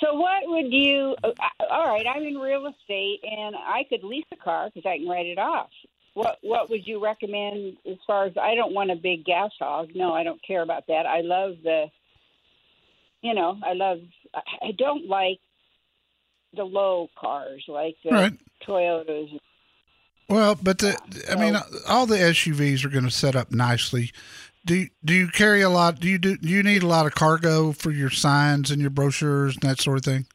So 0.00 0.14
what 0.14 0.42
would 0.46 0.72
you? 0.72 1.14
Uh, 1.22 1.30
all 1.70 1.86
right, 1.86 2.06
I'm 2.06 2.22
in 2.24 2.36
real 2.36 2.66
estate, 2.66 3.20
and 3.22 3.54
I 3.54 3.84
could 3.88 4.02
lease 4.02 4.24
a 4.32 4.36
car 4.36 4.70
because 4.74 4.88
I 4.88 4.98
can 4.98 5.08
write 5.08 5.26
it 5.26 5.38
off. 5.38 5.70
What 6.14 6.38
What 6.42 6.68
would 6.70 6.86
you 6.86 7.02
recommend 7.02 7.76
as 7.88 7.98
far 8.06 8.26
as? 8.26 8.32
I 8.40 8.54
don't 8.54 8.74
want 8.74 8.90
a 8.90 8.96
big 8.96 9.24
gas 9.24 9.50
hog. 9.58 9.90
No, 9.94 10.12
I 10.12 10.24
don't 10.24 10.40
care 10.44 10.62
about 10.62 10.86
that. 10.88 11.06
I 11.06 11.20
love 11.20 11.56
the. 11.62 11.86
You 13.22 13.34
know, 13.34 13.56
I 13.64 13.74
love. 13.74 14.00
I 14.34 14.40
I 14.62 14.70
don't 14.76 15.06
like 15.08 15.38
the 16.54 16.64
low 16.64 17.08
cars 17.18 17.64
like 17.68 17.96
the 18.04 18.10
Right. 18.10 18.32
Toyotas. 18.66 19.38
Well, 20.28 20.54
but 20.54 20.78
the, 20.78 20.96
I 21.30 21.34
mean, 21.34 21.56
all 21.88 22.06
the 22.06 22.16
SUVs 22.16 22.84
are 22.84 22.88
going 22.88 23.04
to 23.04 23.10
set 23.10 23.36
up 23.36 23.50
nicely. 23.50 24.12
Do 24.64 24.86
do 25.04 25.12
you 25.12 25.28
carry 25.28 25.62
a 25.62 25.68
lot? 25.68 25.98
Do 26.00 26.08
you 26.08 26.18
do, 26.18 26.36
do 26.36 26.48
you 26.48 26.62
need 26.62 26.82
a 26.82 26.86
lot 26.86 27.06
of 27.06 27.14
cargo 27.14 27.72
for 27.72 27.90
your 27.90 28.10
signs 28.10 28.70
and 28.70 28.80
your 28.80 28.90
brochures 28.90 29.54
and 29.54 29.62
that 29.62 29.80
sort 29.80 29.98
of 29.98 30.04
thing? 30.04 30.26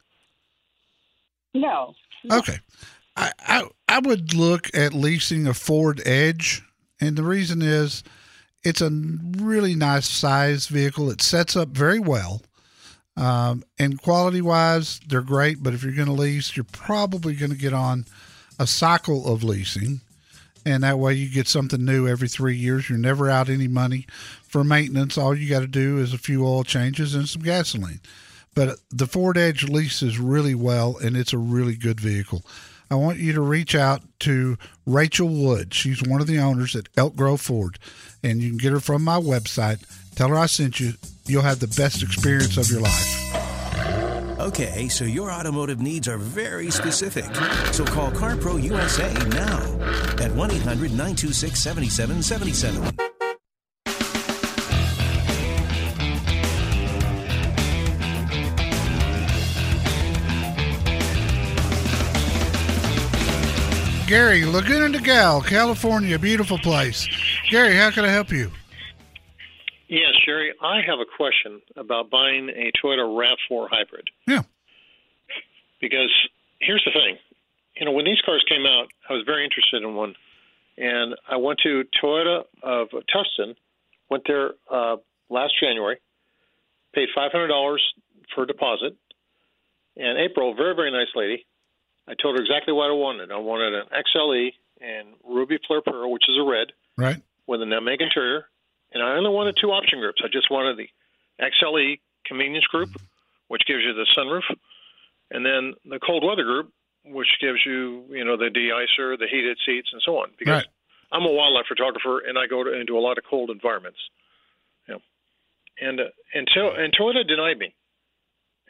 No, 1.54 1.94
Okay. 2.30 2.58
I, 3.16 3.32
I 3.40 3.64
I 3.88 3.98
would 4.00 4.34
look 4.34 4.68
at 4.74 4.92
leasing 4.92 5.46
a 5.46 5.54
Ford 5.54 6.00
Edge, 6.04 6.62
and 7.00 7.16
the 7.16 7.22
reason 7.24 7.62
is 7.62 8.02
it's 8.62 8.82
a 8.82 8.90
really 8.90 9.74
nice 9.74 10.06
size 10.08 10.66
vehicle. 10.66 11.10
It 11.10 11.22
sets 11.22 11.56
up 11.56 11.70
very 11.70 11.98
well, 11.98 12.42
um, 13.16 13.64
and 13.78 14.00
quality 14.00 14.42
wise, 14.42 15.00
they're 15.08 15.22
great. 15.22 15.62
But 15.62 15.74
if 15.74 15.82
you're 15.82 15.94
going 15.94 16.06
to 16.06 16.12
lease, 16.12 16.56
you're 16.56 16.64
probably 16.70 17.34
going 17.34 17.50
to 17.50 17.56
get 17.58 17.72
on 17.72 18.04
a 18.58 18.66
cycle 18.66 19.32
of 19.32 19.44
leasing, 19.44 20.00
and 20.64 20.82
that 20.82 20.98
way 20.98 21.14
you 21.14 21.28
get 21.28 21.48
something 21.48 21.84
new 21.84 22.06
every 22.06 22.28
three 22.28 22.56
years. 22.56 22.88
You're 22.88 22.98
never 22.98 23.30
out 23.30 23.48
any 23.48 23.68
money 23.68 24.06
for 24.42 24.64
maintenance. 24.64 25.16
All 25.16 25.34
you 25.34 25.48
got 25.48 25.60
to 25.60 25.66
do 25.66 25.98
is 25.98 26.12
a 26.12 26.18
few 26.18 26.44
oil 26.46 26.64
changes 26.64 27.14
and 27.14 27.28
some 27.28 27.42
gasoline. 27.42 28.00
But 28.54 28.78
the 28.90 29.06
Ford 29.06 29.38
Edge 29.38 29.64
leases 29.64 30.18
really 30.18 30.54
well, 30.54 30.96
and 30.98 31.16
it's 31.16 31.32
a 31.32 31.38
really 31.38 31.76
good 31.76 32.00
vehicle. 32.00 32.42
I 32.90 32.94
want 32.94 33.18
you 33.18 33.32
to 33.34 33.40
reach 33.40 33.74
out 33.74 34.02
to 34.20 34.56
Rachel 34.86 35.28
Wood. 35.28 35.74
She's 35.74 36.02
one 36.02 36.20
of 36.20 36.26
the 36.26 36.38
owners 36.38 36.74
at 36.74 36.88
Elk 36.96 37.14
Grove 37.14 37.40
Ford, 37.40 37.78
and 38.22 38.40
you 38.40 38.48
can 38.48 38.58
get 38.58 38.72
her 38.72 38.80
from 38.80 39.04
my 39.04 39.20
website. 39.20 39.84
Tell 40.14 40.28
her 40.28 40.38
I 40.38 40.46
sent 40.46 40.80
you. 40.80 40.94
You'll 41.26 41.42
have 41.42 41.60
the 41.60 41.68
best 41.68 42.02
experience 42.02 42.56
of 42.56 42.70
your 42.70 42.80
life. 42.80 43.17
Okay, 44.38 44.88
so 44.88 45.04
your 45.04 45.32
automotive 45.32 45.80
needs 45.80 46.06
are 46.06 46.16
very 46.16 46.70
specific. 46.70 47.24
So 47.72 47.84
call 47.84 48.12
CarPro 48.12 48.62
USA 48.62 49.12
now 49.30 49.58
at 50.22 50.30
1 50.32 50.50
800 50.52 50.92
926 50.92 51.60
7777. 51.60 52.96
Gary, 64.06 64.44
Laguna 64.44 64.86
Niguel, 64.88 65.44
California, 65.44 66.18
beautiful 66.18 66.58
place. 66.58 67.06
Gary, 67.50 67.74
how 67.74 67.90
can 67.90 68.04
I 68.04 68.08
help 68.08 68.30
you? 68.30 68.50
Yes, 69.88 70.12
Jerry, 70.26 70.52
I 70.60 70.80
have 70.86 70.98
a 71.00 71.06
question 71.16 71.62
about 71.76 72.10
buying 72.10 72.50
a 72.50 72.70
Toyota 72.84 73.06
RAV4 73.08 73.68
hybrid. 73.70 74.08
Yeah. 74.26 74.42
Because 75.80 76.10
here's 76.60 76.82
the 76.84 76.92
thing. 76.92 77.16
You 77.76 77.86
know, 77.86 77.92
when 77.92 78.04
these 78.04 78.20
cars 78.24 78.44
came 78.48 78.66
out, 78.66 78.88
I 79.08 79.12
was 79.14 79.22
very 79.24 79.44
interested 79.44 79.82
in 79.82 79.94
one. 79.94 80.14
And 80.76 81.14
I 81.28 81.36
went 81.36 81.60
to 81.64 81.84
Toyota 82.02 82.44
of 82.62 82.88
Tustin, 82.90 83.54
went 84.10 84.24
there 84.26 84.50
uh, 84.70 84.96
last 85.30 85.54
January, 85.60 85.96
paid 86.94 87.08
$500 87.16 87.76
for 88.34 88.42
a 88.42 88.46
deposit. 88.46 88.96
And 89.96 90.18
April, 90.18 90.54
very, 90.54 90.74
very 90.76 90.90
nice 90.92 91.08
lady, 91.14 91.46
I 92.06 92.14
told 92.20 92.36
her 92.36 92.42
exactly 92.42 92.72
what 92.72 92.90
I 92.90 92.92
wanted. 92.92 93.32
I 93.32 93.36
wanted 93.38 93.74
an 93.74 93.84
XLE 93.92 94.50
and 94.80 95.08
Ruby 95.28 95.58
Flare 95.66 95.82
Pearl, 95.82 96.10
which 96.12 96.24
is 96.28 96.36
a 96.40 96.44
red, 96.44 96.68
Right. 96.96 97.16
with 97.46 97.62
a 97.62 97.66
Nutmeg 97.66 98.00
interior. 98.00 98.46
And 98.92 99.02
I 99.02 99.16
only 99.16 99.30
wanted 99.30 99.56
two 99.60 99.70
option 99.70 100.00
groups. 100.00 100.22
I 100.24 100.28
just 100.28 100.50
wanted 100.50 100.76
the 100.78 100.88
XLE 101.40 102.00
convenience 102.24 102.64
group, 102.66 102.90
which 103.48 103.62
gives 103.66 103.82
you 103.82 103.92
the 103.94 104.06
sunroof, 104.16 104.42
and 105.30 105.44
then 105.44 105.74
the 105.84 105.98
cold 106.00 106.24
weather 106.24 106.44
group, 106.44 106.72
which 107.04 107.28
gives 107.40 107.58
you, 107.64 108.04
you 108.10 108.24
know, 108.24 108.36
the 108.36 108.50
de-icer, 108.50 109.18
the 109.18 109.26
heated 109.30 109.58
seats, 109.64 109.90
and 109.92 110.02
so 110.04 110.18
on. 110.18 110.30
Because 110.38 110.64
Right. 110.64 110.66
I'm 111.12 111.24
a 111.24 111.32
wildlife 111.32 111.66
photographer, 111.68 112.20
and 112.20 112.38
I 112.38 112.46
go 112.46 112.64
to, 112.64 112.72
into 112.72 112.96
a 112.98 113.00
lot 113.00 113.18
of 113.18 113.24
cold 113.24 113.50
environments. 113.50 113.98
You 114.86 114.94
know, 114.94 115.00
and 115.80 116.00
uh, 116.00 116.04
and, 116.34 116.46
to, 116.54 116.70
and 116.72 116.92
Toyota 116.92 117.26
denied 117.26 117.58
me, 117.58 117.74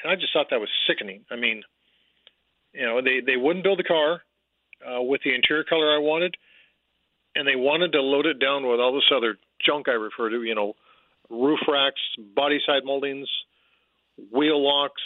and 0.02 0.12
I 0.12 0.14
just 0.16 0.32
thought 0.32 0.50
that 0.50 0.60
was 0.60 0.68
sickening. 0.86 1.24
I 1.30 1.36
mean, 1.36 1.62
you 2.72 2.86
know, 2.86 3.00
they 3.02 3.20
they 3.20 3.36
wouldn't 3.36 3.64
build 3.64 3.78
the 3.78 3.84
car 3.84 4.22
uh, 4.86 5.02
with 5.02 5.22
the 5.24 5.34
interior 5.34 5.64
color 5.64 5.92
I 5.94 5.98
wanted, 5.98 6.36
and 7.34 7.46
they 7.46 7.56
wanted 7.56 7.92
to 7.92 8.02
load 8.02 8.26
it 8.26 8.38
down 8.38 8.66
with 8.68 8.78
all 8.78 8.94
this 8.94 9.10
other 9.14 9.36
junk 9.64 9.88
I 9.88 9.92
refer 9.92 10.30
to. 10.30 10.42
You 10.42 10.54
know, 10.54 10.74
roof 11.30 11.60
racks, 11.68 12.00
body 12.34 12.60
side 12.66 12.82
moldings, 12.84 13.28
wheel 14.32 14.62
locks, 14.62 15.02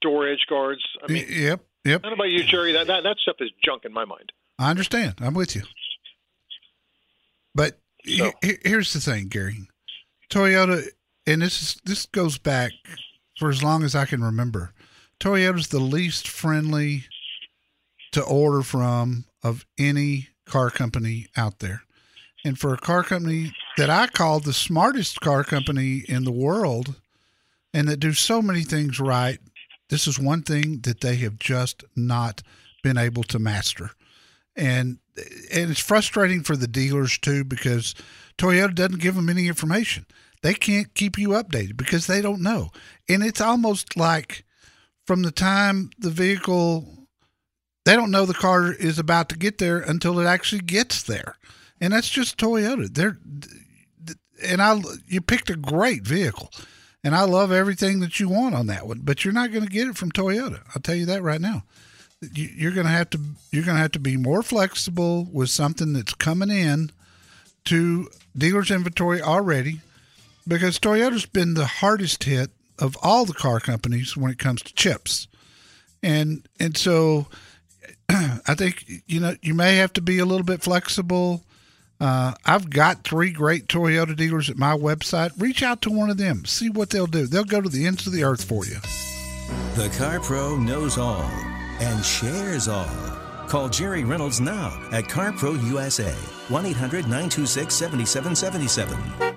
door 0.00 0.28
edge 0.28 0.44
guards. 0.48 0.82
I 1.06 1.10
mean, 1.12 1.26
yep. 1.28 1.64
Yep. 1.84 2.02
Don't 2.02 2.12
about 2.14 2.30
you, 2.30 2.44
Jerry. 2.44 2.72
That, 2.72 2.86
that 2.86 3.02
that 3.02 3.16
stuff 3.22 3.36
is 3.40 3.50
junk 3.64 3.84
in 3.84 3.92
my 3.92 4.04
mind. 4.04 4.32
I 4.58 4.70
understand. 4.70 5.14
I'm 5.20 5.34
with 5.34 5.54
you. 5.56 5.62
But 7.54 7.78
So- 8.06 8.32
he- 8.42 8.58
here's 8.64 8.92
the 8.92 9.00
thing, 9.00 9.28
Gary. 9.28 9.68
Toyota, 10.30 10.86
and 11.26 11.42
this 11.42 11.62
is 11.62 11.80
this 11.84 12.06
goes 12.06 12.38
back 12.38 12.72
for 13.38 13.50
as 13.50 13.62
long 13.62 13.82
as 13.84 13.94
I 13.94 14.04
can 14.06 14.22
remember. 14.22 14.72
Toyota's 15.20 15.68
the 15.68 15.78
least 15.78 16.26
friendly 16.28 17.04
to 18.12 18.22
order 18.22 18.62
from 18.62 19.24
of 19.42 19.64
any 19.78 20.28
car 20.46 20.70
company 20.70 21.26
out 21.36 21.58
there. 21.60 21.82
And 22.44 22.58
for 22.58 22.74
a 22.74 22.78
car 22.78 23.02
company 23.02 23.54
that 23.76 23.88
I 23.90 24.06
call 24.06 24.40
the 24.40 24.52
smartest 24.52 25.20
car 25.20 25.44
company 25.44 26.04
in 26.08 26.24
the 26.24 26.32
world 26.32 26.96
and 27.72 27.88
that 27.88 28.00
do 28.00 28.12
so 28.12 28.42
many 28.42 28.62
things 28.62 29.00
right, 29.00 29.38
this 29.88 30.06
is 30.06 30.18
one 30.18 30.42
thing 30.42 30.80
that 30.82 31.00
they 31.00 31.16
have 31.16 31.38
just 31.38 31.84
not 31.96 32.42
been 32.82 32.98
able 32.98 33.22
to 33.24 33.38
master 33.38 33.92
and 34.56 34.98
and 35.52 35.70
it's 35.70 35.80
frustrating 35.80 36.42
for 36.42 36.56
the 36.56 36.66
dealers 36.66 37.18
too 37.18 37.44
because 37.44 37.94
Toyota 38.36 38.74
doesn't 38.74 39.00
give 39.00 39.14
them 39.14 39.28
any 39.28 39.48
information. 39.48 40.06
They 40.42 40.54
can't 40.54 40.92
keep 40.94 41.18
you 41.18 41.30
updated 41.30 41.76
because 41.76 42.06
they 42.06 42.20
don't 42.20 42.42
know. 42.42 42.70
And 43.08 43.22
it's 43.22 43.40
almost 43.40 43.96
like 43.96 44.44
from 45.06 45.22
the 45.22 45.30
time 45.30 45.90
the 45.98 46.10
vehicle 46.10 47.06
they 47.84 47.94
don't 47.94 48.10
know 48.10 48.24
the 48.24 48.34
car 48.34 48.72
is 48.72 48.98
about 48.98 49.28
to 49.28 49.36
get 49.36 49.58
there 49.58 49.78
until 49.78 50.18
it 50.18 50.24
actually 50.24 50.62
gets 50.62 51.02
there. 51.02 51.36
And 51.80 51.92
that's 51.92 52.08
just 52.08 52.38
Toyota. 52.38 52.92
They're 52.92 53.18
and 54.44 54.60
I 54.62 54.80
you 55.06 55.20
picked 55.20 55.50
a 55.50 55.56
great 55.56 56.02
vehicle. 56.06 56.50
And 57.02 57.14
I 57.14 57.24
love 57.24 57.52
everything 57.52 58.00
that 58.00 58.18
you 58.18 58.30
want 58.30 58.54
on 58.54 58.66
that 58.68 58.86
one, 58.86 59.00
but 59.02 59.24
you're 59.24 59.34
not 59.34 59.52
going 59.52 59.64
to 59.64 59.70
get 59.70 59.88
it 59.88 59.96
from 59.96 60.10
Toyota. 60.10 60.62
I'll 60.74 60.80
tell 60.80 60.94
you 60.94 61.04
that 61.06 61.22
right 61.22 61.40
now 61.40 61.64
you- 62.32 62.50
you're 62.56 62.72
going 62.72 62.86
to 62.86 62.92
have 62.92 63.10
to 63.10 63.20
you're 63.50 63.64
going 63.64 63.76
to 63.76 63.82
have 63.82 63.92
to 63.92 63.98
be 63.98 64.16
more 64.16 64.42
flexible 64.42 65.24
with 65.32 65.50
something 65.50 65.92
that's 65.92 66.14
coming 66.14 66.50
in 66.50 66.90
to 67.66 68.08
dealers 68.36 68.70
inventory 68.70 69.22
already 69.22 69.80
because 70.46 70.78
Toyota's 70.78 71.26
been 71.26 71.54
the 71.54 71.66
hardest 71.66 72.24
hit 72.24 72.50
of 72.78 72.96
all 73.02 73.24
the 73.24 73.32
car 73.32 73.60
companies 73.60 74.16
when 74.16 74.30
it 74.30 74.38
comes 74.38 74.62
to 74.62 74.74
chips. 74.74 75.28
And 76.02 76.46
and 76.60 76.76
so 76.76 77.26
I 78.08 78.54
think 78.54 78.84
you 79.06 79.20
know 79.20 79.36
you 79.42 79.54
may 79.54 79.76
have 79.76 79.92
to 79.94 80.02
be 80.02 80.18
a 80.18 80.26
little 80.26 80.44
bit 80.44 80.62
flexible. 80.62 81.44
Uh, 82.04 82.34
I've 82.44 82.68
got 82.68 83.02
three 83.02 83.30
great 83.30 83.66
Toyota 83.66 84.14
dealers 84.14 84.50
at 84.50 84.58
my 84.58 84.76
website. 84.76 85.30
Reach 85.40 85.62
out 85.62 85.80
to 85.82 85.90
one 85.90 86.10
of 86.10 86.18
them, 86.18 86.44
see 86.44 86.68
what 86.68 86.90
they'll 86.90 87.06
do. 87.06 87.26
They'll 87.26 87.44
go 87.44 87.62
to 87.62 87.68
the 87.70 87.86
ends 87.86 88.06
of 88.06 88.12
the 88.12 88.24
earth 88.24 88.44
for 88.44 88.66
you. 88.66 88.76
The 89.74 89.88
Car 89.96 90.20
Pro 90.20 90.58
knows 90.58 90.98
all 90.98 91.22
and 91.80 92.04
shares 92.04 92.68
all. 92.68 92.84
Call 93.48 93.70
Jerry 93.70 94.04
Reynolds 94.04 94.38
now 94.38 94.78
at 94.92 95.04
CarPro 95.04 95.66
USA, 95.70 96.12
1 96.48 96.66
800 96.66 97.04
926 97.04 97.74
7777. 97.74 99.33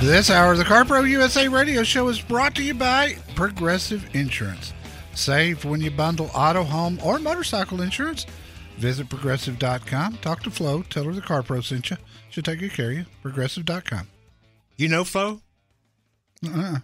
This 0.00 0.30
hour 0.30 0.52
of 0.52 0.58
the 0.58 0.64
CarPro 0.64 1.08
USA 1.08 1.48
radio 1.48 1.82
show 1.82 2.08
is 2.08 2.20
brought 2.20 2.54
to 2.54 2.62
you 2.62 2.72
by 2.74 3.14
Progressive 3.34 4.08
Insurance. 4.14 4.72
Save 5.14 5.64
when 5.64 5.80
you 5.80 5.90
bundle 5.90 6.30
auto, 6.34 6.62
home, 6.62 7.00
or 7.04 7.18
motorcycle 7.18 7.80
insurance. 7.82 8.24
Visit 8.76 9.08
progressive.com. 9.08 10.18
Talk 10.18 10.44
to 10.44 10.50
Flo. 10.52 10.82
Tell 10.82 11.02
her 11.04 11.12
the 11.12 11.20
CarPro 11.20 11.64
sent 11.64 11.90
you. 11.90 11.96
She'll 12.30 12.44
take 12.44 12.60
good 12.60 12.72
care 12.72 12.90
of 12.92 12.96
you. 12.98 13.06
Progressive.com. 13.22 14.06
You 14.76 14.88
know 14.88 15.02
Flo? 15.02 15.40
Uh-uh. 16.46 16.78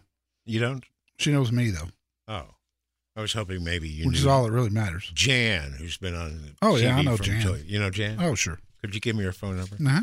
You 0.44 0.58
don't? 0.58 0.84
She 1.18 1.30
knows 1.30 1.52
me, 1.52 1.70
though, 1.70 1.88
Oh. 2.26 2.46
I 3.16 3.20
was 3.20 3.32
hoping 3.32 3.62
maybe 3.62 3.88
you 3.88 4.06
which 4.08 4.14
knew 4.16 4.20
is 4.22 4.26
all 4.26 4.42
that 4.42 4.50
really 4.50 4.70
matters. 4.70 5.08
Jan, 5.14 5.76
who's 5.78 5.96
been 5.98 6.16
on. 6.16 6.56
Oh, 6.60 6.74
yeah, 6.74 6.96
I 6.96 7.02
know 7.02 7.16
Jan. 7.16 7.40
Toy- 7.46 7.62
You 7.64 7.78
know 7.78 7.90
Jan? 7.90 8.16
Oh, 8.20 8.34
sure. 8.34 8.58
Could 8.80 8.92
you 8.92 9.00
give 9.00 9.14
me 9.14 9.22
your 9.22 9.30
phone 9.32 9.56
number? 9.56 9.76
Uh-huh. 9.76 10.00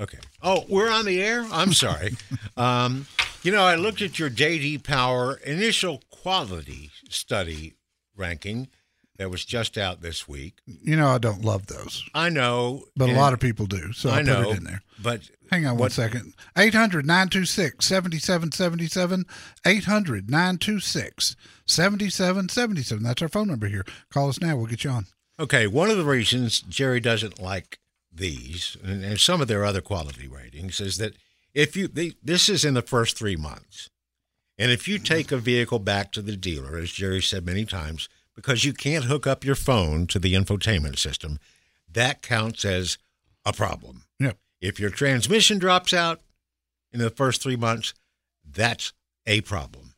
Okay. 0.00 0.18
Oh, 0.42 0.64
we're 0.68 0.90
on 0.90 1.04
the 1.04 1.22
air? 1.22 1.46
I'm 1.52 1.72
sorry. 1.72 2.16
um, 2.56 3.06
you 3.42 3.52
know, 3.52 3.62
I 3.64 3.76
looked 3.76 4.02
at 4.02 4.18
your 4.18 4.30
JD 4.30 4.82
Power 4.84 5.34
initial 5.44 6.02
quality 6.10 6.90
study 7.08 7.74
ranking 8.16 8.68
that 9.16 9.30
was 9.30 9.44
just 9.44 9.78
out 9.78 10.00
this 10.00 10.26
week. 10.26 10.54
You 10.66 10.96
know 10.96 11.08
I 11.08 11.18
don't 11.18 11.44
love 11.44 11.66
those, 11.68 12.04
I 12.14 12.28
know. 12.30 12.84
but 12.96 13.08
a 13.08 13.12
lot 13.12 13.32
of 13.32 13.38
people 13.38 13.66
do. 13.66 13.92
So 13.92 14.10
I, 14.10 14.18
I 14.18 14.22
know. 14.22 14.42
put 14.42 14.52
it 14.54 14.58
in 14.58 14.64
there. 14.64 14.82
But 15.00 15.20
Hang 15.50 15.64
on 15.66 15.72
one 15.74 15.78
what- 15.80 15.92
second. 15.92 16.34
800 16.58 17.06
926 17.06 17.84
7777. 17.86 19.24
800 19.64 20.30
926 20.30 21.36
7777. 21.66 23.02
That's 23.04 23.22
our 23.22 23.28
phone 23.28 23.46
number 23.48 23.68
here. 23.68 23.84
Call 24.12 24.28
us 24.28 24.40
now. 24.40 24.56
We'll 24.56 24.66
get 24.66 24.82
you 24.82 24.90
on. 24.90 25.06
Okay, 25.38 25.66
one 25.66 25.90
of 25.90 25.96
the 25.96 26.04
reasons 26.04 26.60
Jerry 26.62 27.00
doesn't 27.00 27.40
like 27.40 27.78
these 28.14 28.76
and, 28.82 29.04
and 29.04 29.18
some 29.18 29.40
of 29.40 29.48
their 29.48 29.64
other 29.64 29.80
quality 29.80 30.28
ratings 30.28 30.80
is 30.80 30.98
that 30.98 31.14
if 31.52 31.76
you 31.76 31.88
they, 31.88 32.12
this 32.22 32.48
is 32.48 32.64
in 32.64 32.74
the 32.74 32.82
first 32.82 33.16
three 33.16 33.36
months, 33.36 33.90
and 34.58 34.70
if 34.70 34.86
you 34.86 34.98
take 34.98 35.32
a 35.32 35.36
vehicle 35.36 35.78
back 35.78 36.12
to 36.12 36.22
the 36.22 36.36
dealer, 36.36 36.76
as 36.78 36.90
Jerry 36.92 37.22
said 37.22 37.44
many 37.44 37.64
times, 37.64 38.08
because 38.34 38.64
you 38.64 38.72
can't 38.72 39.04
hook 39.04 39.26
up 39.26 39.44
your 39.44 39.54
phone 39.54 40.06
to 40.08 40.18
the 40.18 40.34
infotainment 40.34 40.98
system, 40.98 41.38
that 41.90 42.22
counts 42.22 42.64
as 42.64 42.98
a 43.44 43.52
problem. 43.52 44.04
Yep. 44.18 44.38
If 44.60 44.80
your 44.80 44.90
transmission 44.90 45.58
drops 45.58 45.92
out 45.92 46.20
in 46.92 46.98
the 47.00 47.10
first 47.10 47.42
three 47.42 47.56
months, 47.56 47.94
that's 48.48 48.92
a 49.26 49.40
problem. 49.42 49.94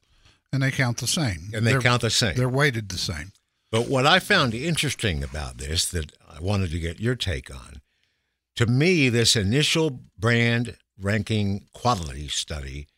And 0.53 0.63
they 0.63 0.71
count 0.71 0.99
the 0.99 1.07
same. 1.07 1.51
And 1.55 1.67
they 1.67 1.73
They're- 1.73 1.81
count 1.81 2.03
the 2.03 2.11
same. 2.11 2.37
They're 2.37 2.49
weighted 2.49 2.89
the 2.89 2.99
same. 2.99 3.33
But 3.71 3.89
what 3.89 4.07
I 4.07 4.21
found 4.21 4.55
interesting 4.55 5.23
about 5.23 5.59
this 5.59 5.87
that 5.87 6.13
I 6.29 6.41
wanted 6.41 6.71
to 6.71 6.79
get 6.79 7.01
your 7.01 7.15
take 7.15 7.51
on, 7.55 7.81
to 8.57 8.67
me, 8.67 9.09
this 9.09 9.37
initial 9.37 10.01
brand 10.19 10.77
ranking 10.99 11.67
quality 11.73 12.29
study 12.29 12.89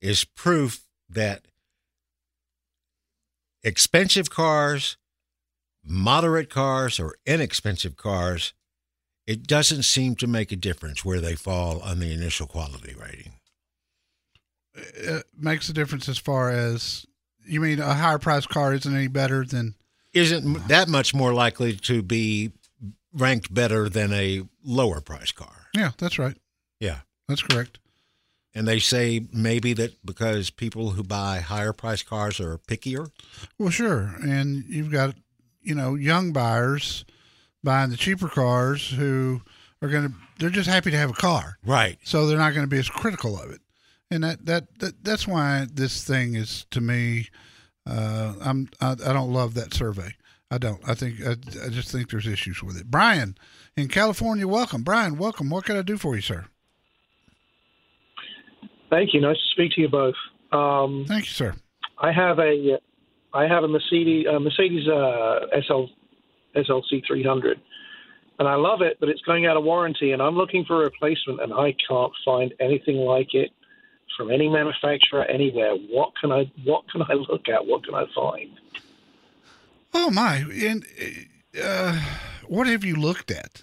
is 0.00 0.24
proof 0.24 0.84
that 1.08 1.46
expensive 3.62 4.30
cars, 4.30 4.96
moderate 5.84 6.50
cars, 6.50 6.98
or 6.98 7.14
inexpensive 7.26 7.96
cars, 7.96 8.54
it 9.26 9.46
doesn't 9.46 9.84
seem 9.84 10.16
to 10.16 10.26
make 10.26 10.50
a 10.50 10.56
difference 10.56 11.04
where 11.04 11.20
they 11.20 11.34
fall 11.34 11.80
on 11.80 11.98
the 11.98 12.12
initial 12.12 12.46
quality 12.46 12.94
rating. 12.98 13.34
It 14.74 15.24
makes 15.38 15.68
a 15.68 15.72
difference 15.72 16.08
as 16.08 16.18
far 16.18 16.50
as 16.50 17.06
you 17.46 17.60
mean 17.60 17.78
a 17.78 17.94
higher 17.94 18.18
price 18.18 18.46
car 18.46 18.72
isn't 18.72 18.94
any 18.94 19.08
better 19.08 19.44
than 19.44 19.74
Isn't 20.14 20.68
that 20.68 20.88
much 20.88 21.14
more 21.14 21.34
likely 21.34 21.74
to 21.74 22.02
be 22.02 22.52
ranked 23.12 23.52
better 23.52 23.88
than 23.88 24.12
a 24.12 24.42
lower 24.64 25.00
price 25.00 25.32
car? 25.32 25.66
Yeah, 25.74 25.92
that's 25.98 26.18
right. 26.18 26.36
Yeah. 26.80 27.00
That's 27.28 27.42
correct. 27.42 27.78
And 28.54 28.68
they 28.68 28.78
say 28.78 29.26
maybe 29.32 29.72
that 29.74 30.04
because 30.04 30.50
people 30.50 30.90
who 30.90 31.02
buy 31.02 31.40
higher 31.40 31.72
price 31.72 32.02
cars 32.02 32.38
are 32.40 32.58
pickier. 32.58 33.10
Well, 33.58 33.70
sure. 33.70 34.14
And 34.22 34.64
you've 34.68 34.92
got, 34.92 35.14
you 35.62 35.74
know, 35.74 35.94
young 35.94 36.32
buyers 36.32 37.04
buying 37.64 37.90
the 37.90 37.96
cheaper 37.96 38.28
cars 38.28 38.90
who 38.90 39.40
are 39.80 39.88
going 39.88 40.08
to, 40.08 40.14
they're 40.38 40.50
just 40.50 40.68
happy 40.68 40.90
to 40.90 40.98
have 40.98 41.10
a 41.10 41.14
car. 41.14 41.56
Right. 41.64 41.98
So 42.04 42.26
they're 42.26 42.36
not 42.36 42.52
going 42.52 42.66
to 42.66 42.70
be 42.70 42.78
as 42.78 42.90
critical 42.90 43.40
of 43.40 43.50
it. 43.50 43.60
And 44.10 44.24
that, 44.24 44.44
that, 44.44 44.78
that 44.80 45.02
that's 45.02 45.26
why 45.26 45.66
this 45.72 46.04
thing 46.04 46.34
is 46.34 46.66
to 46.72 46.82
me, 46.82 47.30
uh, 47.86 48.34
I'm, 48.42 48.68
I, 48.80 48.92
I 48.92 49.12
don't 49.12 49.32
love 49.32 49.54
that 49.54 49.72
survey. 49.72 50.14
I 50.52 50.58
don't. 50.58 50.86
I 50.86 50.94
think, 50.94 51.24
I, 51.24 51.30
I 51.64 51.70
just 51.70 51.90
think 51.90 52.10
there's 52.10 52.26
issues 52.26 52.62
with 52.62 52.76
it. 52.76 52.90
Brian 52.90 53.38
in 53.74 53.88
California, 53.88 54.46
welcome. 54.46 54.82
Brian, 54.82 55.16
welcome. 55.16 55.48
What 55.48 55.64
can 55.64 55.78
I 55.78 55.82
do 55.82 55.96
for 55.96 56.14
you, 56.14 56.20
sir? 56.20 56.44
Thank 58.90 59.14
you. 59.14 59.22
Nice 59.22 59.36
to 59.36 59.48
speak 59.52 59.72
to 59.76 59.80
you 59.80 59.88
both. 59.88 60.14
Um, 60.52 61.06
Thank 61.08 61.24
you, 61.24 61.30
sir. 61.30 61.54
I 61.98 62.12
have 62.12 62.38
a, 62.38 62.78
I 63.32 63.44
have 63.46 63.64
a 63.64 63.68
Mercedes, 63.68 64.26
uh, 64.30 64.38
Mercedes 64.40 64.86
uh, 64.86 65.46
SL, 65.66 65.84
SLC 66.54 67.02
300, 67.06 67.58
and 68.38 68.46
I 68.46 68.56
love 68.56 68.82
it, 68.82 68.98
but 69.00 69.08
it's 69.08 69.22
going 69.22 69.46
out 69.46 69.56
of 69.56 69.64
warranty, 69.64 70.12
and 70.12 70.20
I'm 70.20 70.34
looking 70.34 70.66
for 70.66 70.82
a 70.82 70.84
replacement, 70.84 71.40
and 71.40 71.54
I 71.54 71.74
can't 71.88 72.12
find 72.26 72.52
anything 72.60 72.96
like 72.96 73.32
it 73.32 73.52
from 74.18 74.30
any 74.30 74.50
manufacturer 74.50 75.24
anywhere. 75.24 75.74
What 75.88 76.12
can 76.20 76.30
I, 76.30 76.52
what 76.64 76.84
can 76.90 77.00
I 77.00 77.14
look 77.14 77.48
at? 77.48 77.64
What 77.64 77.84
can 77.86 77.94
I 77.94 78.04
find? 78.14 78.50
Oh 79.94 80.10
my! 80.10 80.36
And 80.36 80.84
uh, 81.62 82.00
what 82.46 82.66
have 82.66 82.84
you 82.84 82.96
looked 82.96 83.30
at? 83.30 83.62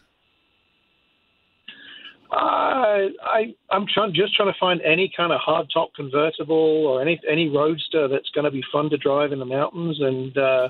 Uh, 2.32 3.10
I 3.24 3.56
I'm 3.72 3.88
trying 3.92 4.14
just 4.14 4.36
trying 4.36 4.54
to 4.54 4.60
find 4.60 4.82
any 4.82 5.12
kind 5.16 5.32
of 5.32 5.42
hardtop 5.42 5.94
convertible 5.96 6.86
or 6.86 7.02
any 7.02 7.20
any 7.28 7.50
roadster 7.50 8.08
that's 8.08 8.30
going 8.30 8.46
to 8.46 8.52
be 8.52 8.64
fun 8.72 8.90
to 8.92 8.98
drive 8.98 9.32
in 9.32 9.40
the 9.40 9.46
mountains 9.46 10.00
and 10.00 10.38
uh, 10.38 10.70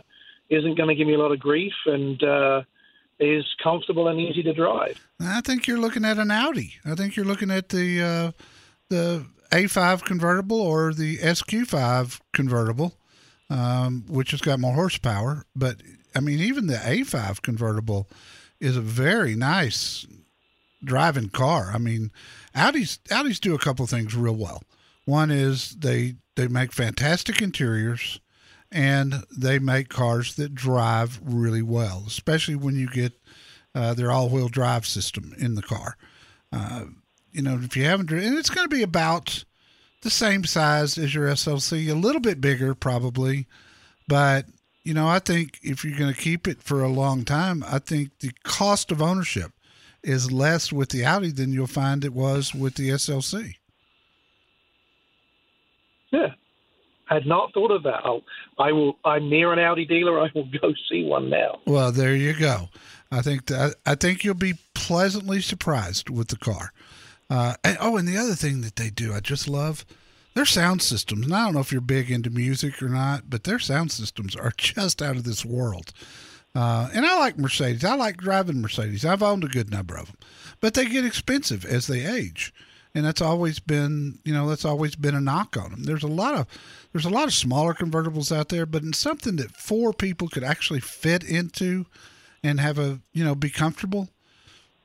isn't 0.50 0.76
going 0.76 0.88
to 0.88 0.96
give 0.96 1.06
me 1.06 1.16
a 1.16 1.18
lot 1.18 1.34
of 1.34 1.40
grief 1.40 1.74
and 1.86 2.24
uh, 2.24 2.62
is 3.20 3.44
comfortable 3.62 4.08
and 4.08 4.22
easy 4.22 4.42
to 4.44 4.54
drive. 4.54 5.06
I 5.20 5.42
think 5.42 5.68
you're 5.68 5.80
looking 5.80 6.06
at 6.06 6.18
an 6.18 6.32
Audi. 6.32 6.76
I 6.86 6.96
think 6.96 7.18
you're 7.18 7.26
looking 7.26 7.52
at 7.52 7.70
the 7.70 8.02
uh, 8.02 8.32
the 8.88 9.26
A5 9.52 10.04
convertible 10.06 10.62
or 10.62 10.94
the 10.94 11.18
SQ5 11.18 12.22
convertible, 12.32 12.96
um, 13.50 14.06
which 14.08 14.32
has 14.32 14.42
got 14.42 14.60
more 14.60 14.74
horsepower. 14.74 15.46
But 15.56 15.78
I 16.16 16.20
mean, 16.20 16.40
even 16.40 16.68
the 16.68 16.76
A5 16.76 17.42
convertible 17.42 18.10
is 18.60 18.78
a 18.78 18.82
very 18.82 19.36
nice 19.36 20.06
driving 20.84 21.30
car. 21.30 21.72
I 21.74 21.78
mean, 21.78 22.12
Audis 22.56 23.00
Audis 23.10 23.40
do 23.40 23.56
a 23.56 23.60
couple 23.60 23.86
things 23.88 24.16
real 24.16 24.36
well. 24.36 24.64
One 25.06 25.32
is 25.32 25.72
they 25.72 26.16
they 26.36 26.48
make 26.48 26.72
fantastic 26.72 27.42
interiors 27.42 28.20
and 28.72 29.24
they 29.36 29.60
make 29.60 29.90
cars 29.90 30.36
that 30.36 30.54
drive 30.54 31.20
really 31.24 31.62
well, 31.62 32.04
especially 32.08 32.56
when 32.56 32.76
you 32.76 32.88
get 32.88 33.14
uh, 33.74 33.94
their 33.94 34.12
all-wheel 34.12 34.48
drive 34.48 34.86
system 34.86 35.34
in 35.40 35.56
the 35.56 35.62
car. 35.62 35.98
Uh, 36.52 36.86
you 37.32 37.42
know, 37.42 37.60
if 37.62 37.76
you 37.76 37.84
haven't, 37.86 38.12
and 38.12 38.38
it's 38.38 38.50
going 38.50 38.68
to 38.68 38.76
be 38.76 38.84
about 38.84 39.44
the 40.02 40.10
same 40.10 40.46
size 40.46 40.98
as 40.98 41.14
your 41.14 41.28
SLC, 41.28 41.90
a 41.90 41.96
little 41.96 42.22
bit 42.22 42.42
bigger 42.42 42.74
probably, 42.74 43.48
but 44.08 44.46
you 44.84 44.94
know, 44.94 45.08
I 45.08 45.20
think 45.20 45.60
if 45.62 45.84
you're 45.84 45.98
going 45.98 46.14
to 46.14 46.20
keep 46.20 46.48
it 46.48 46.64
for 46.64 46.82
a 46.82 46.88
long 46.88 47.26
time, 47.26 47.64
I 47.68 47.80
think 47.80 48.20
the 48.20 48.32
cost 48.44 48.92
of 48.92 49.02
ownership 49.02 49.52
is 50.04 50.32
less 50.32 50.72
with 50.72 50.90
the 50.90 51.06
Audi 51.06 51.32
than 51.32 51.52
you'll 51.52 51.68
find 51.68 52.06
it 52.06 52.14
was 52.14 52.56
with 52.56 52.76
the 52.76 52.90
SLC. 52.90 53.56
Yeah, 56.12 56.34
I 57.10 57.16
had 57.16 57.26
not 57.26 57.54
thought 57.54 57.72
of 57.72 57.84
that. 57.84 58.02
I'll, 58.04 58.24
I 58.58 58.72
will. 58.72 58.98
I'm 59.06 59.30
near 59.30 59.54
an 59.54 59.60
Audi 59.60 59.86
dealer. 59.86 60.20
I 60.20 60.30
will 60.34 60.50
go 60.62 60.74
see 60.90 61.04
one 61.04 61.30
now. 61.30 61.60
Well, 61.66 61.92
there 61.92 62.16
you 62.16 62.34
go. 62.34 62.70
I 63.12 63.22
think 63.22 63.48
that 63.48 63.76
I 63.86 63.96
think 63.96 64.24
you'll 64.24 64.34
be 64.34 64.56
pleasantly 64.74 65.42
surprised 65.42 66.10
with 66.10 66.30
the 66.30 66.38
car. 66.38 66.72
Uh, 67.30 67.56
and, 67.64 67.78
oh, 67.80 67.98
and 67.98 68.08
the 68.08 68.18
other 68.18 68.36
thing 68.36 68.62
that 68.62 68.76
they 68.76 68.90
do, 68.90 69.14
I 69.14 69.20
just 69.20 69.48
love 69.48 69.86
their 70.34 70.46
sound 70.46 70.82
systems. 70.82 71.26
And 71.26 71.36
I 71.36 71.46
don't 71.46 71.54
know 71.54 71.60
if 71.60 71.72
you're 71.72 71.82
big 71.82 72.10
into 72.10 72.30
music 72.30 72.82
or 72.82 72.90
not, 72.90 73.30
but 73.30 73.44
their 73.44 73.60
sound 73.60 73.92
systems 73.92 74.36
are 74.36 74.54
just 74.58 75.02
out 75.02 75.16
of 75.16 75.24
this 75.24 75.46
world. 75.46 75.94
Uh, 76.56 76.90
and 76.94 77.06
I 77.06 77.18
like 77.20 77.38
Mercedes. 77.38 77.86
I 77.86 77.96
like 77.96 78.18
driving 78.18 78.62
Mercedes. 78.62 79.06
I've 79.06 79.22
owned 79.22 79.44
a 79.44 79.48
good 79.48 79.70
number 79.70 79.96
of 79.96 80.08
them, 80.08 80.18
but 80.60 80.74
they 80.74 80.86
get 80.86 81.06
expensive 81.06 81.64
as 81.64 81.86
they 81.86 82.04
age, 82.04 82.52
and 82.96 83.06
that's 83.06 83.22
always 83.22 83.60
been, 83.60 84.18
you 84.26 84.34
know, 84.34 84.50
that's 84.50 84.66
always 84.66 84.96
been 84.96 85.14
a 85.14 85.22
knock 85.22 85.56
on 85.56 85.70
them. 85.70 85.84
There's 85.84 86.02
a 86.02 86.08
lot 86.08 86.34
of, 86.34 86.48
there's 86.92 87.06
a 87.06 87.10
lot 87.12 87.28
of 87.28 87.36
smaller 87.36 87.76
convertibles 87.76 88.36
out 88.36 88.50
there, 88.50 88.66
but 88.66 88.82
in 88.82 88.94
something 88.94 89.36
that 89.36 89.52
four 89.52 89.94
people 89.94 90.28
could 90.28 90.44
actually 90.44 90.80
fit 90.80 91.24
into, 91.24 91.86
and 92.44 92.60
have 92.60 92.80
a, 92.80 93.00
you 93.14 93.24
know, 93.24 93.36
be 93.36 93.50
comfortable. 93.50 94.10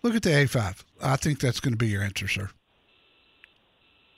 Look 0.05 0.15
at 0.15 0.23
the 0.23 0.29
A5. 0.29 0.85
I 1.03 1.17
think 1.17 1.41
that's 1.41 1.61
going 1.61 1.73
to 1.73 1.79
be 1.79 1.89
your 1.89 2.03
answer, 2.03 2.29
sir. 2.29 2.51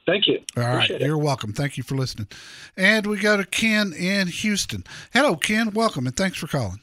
Thank 0.04 0.26
you. 0.26 0.40
All 0.56 0.64
right, 0.64 0.90
you're 1.00 1.16
welcome. 1.16 1.52
Thank 1.52 1.76
you 1.76 1.84
for 1.84 1.94
listening. 1.94 2.26
And 2.76 3.06
we 3.06 3.18
go 3.18 3.36
to 3.36 3.44
Ken 3.46 3.92
in 3.92 4.26
Houston. 4.26 4.82
Hello, 5.12 5.36
Ken. 5.36 5.70
Welcome, 5.70 6.08
and 6.08 6.16
thanks 6.16 6.38
for 6.38 6.48
calling. 6.48 6.80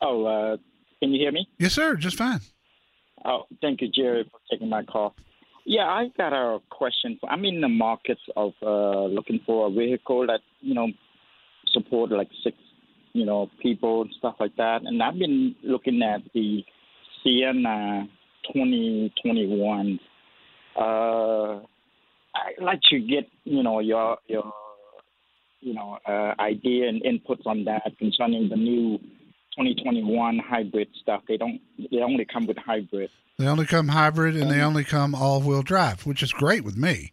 Oh, 0.00 0.24
uh, 0.24 0.56
can 1.00 1.12
you 1.12 1.18
hear 1.18 1.32
me? 1.32 1.48
Yes, 1.58 1.72
sir. 1.72 1.96
Just 1.96 2.16
fine. 2.16 2.40
Oh, 3.24 3.46
thank 3.60 3.80
you, 3.80 3.88
Jerry, 3.88 4.28
for 4.30 4.38
taking 4.48 4.68
my 4.68 4.84
call. 4.84 5.16
Yeah, 5.64 5.86
I 5.86 6.10
got 6.16 6.32
a 6.32 6.60
question. 6.70 7.18
I'm 7.28 7.44
in 7.44 7.60
the 7.60 7.68
market 7.68 8.18
of 8.36 8.52
uh, 8.62 9.06
looking 9.06 9.40
for 9.44 9.66
a 9.66 9.70
vehicle 9.70 10.24
that 10.28 10.40
you 10.60 10.74
know 10.74 10.86
support 11.72 12.12
like 12.12 12.28
six, 12.44 12.56
you 13.12 13.26
know, 13.26 13.50
people 13.60 14.02
and 14.02 14.10
stuff 14.18 14.36
like 14.38 14.54
that. 14.56 14.82
And 14.84 15.02
I've 15.02 15.18
been 15.18 15.56
looking 15.64 16.00
at 16.02 16.20
the 16.32 16.64
Sienna 17.22 18.08
2021. 18.52 19.98
Uh, 20.78 21.60
I'd 22.34 22.62
like 22.62 22.80
to 22.90 22.98
get 22.98 23.28
you 23.44 23.62
know 23.62 23.80
your 23.80 24.18
your 24.26 24.52
you 25.60 25.74
know 25.74 25.98
uh, 26.06 26.34
idea 26.40 26.88
and 26.88 27.02
inputs 27.02 27.46
on 27.46 27.64
that 27.64 27.82
concerning 27.98 28.48
the 28.48 28.56
new 28.56 28.98
2021 29.56 30.38
hybrid 30.38 30.88
stuff. 31.00 31.22
They 31.28 31.36
don't. 31.36 31.60
They 31.90 31.98
only 31.98 32.26
come 32.26 32.46
with 32.46 32.58
hybrid. 32.58 33.10
They 33.38 33.46
only 33.46 33.66
come 33.66 33.88
hybrid 33.88 34.34
and 34.36 34.50
they 34.50 34.62
only 34.62 34.84
come 34.84 35.14
all 35.14 35.42
wheel 35.42 35.62
drive, 35.62 36.06
which 36.06 36.22
is 36.22 36.32
great 36.32 36.64
with 36.64 36.76
me. 36.76 37.12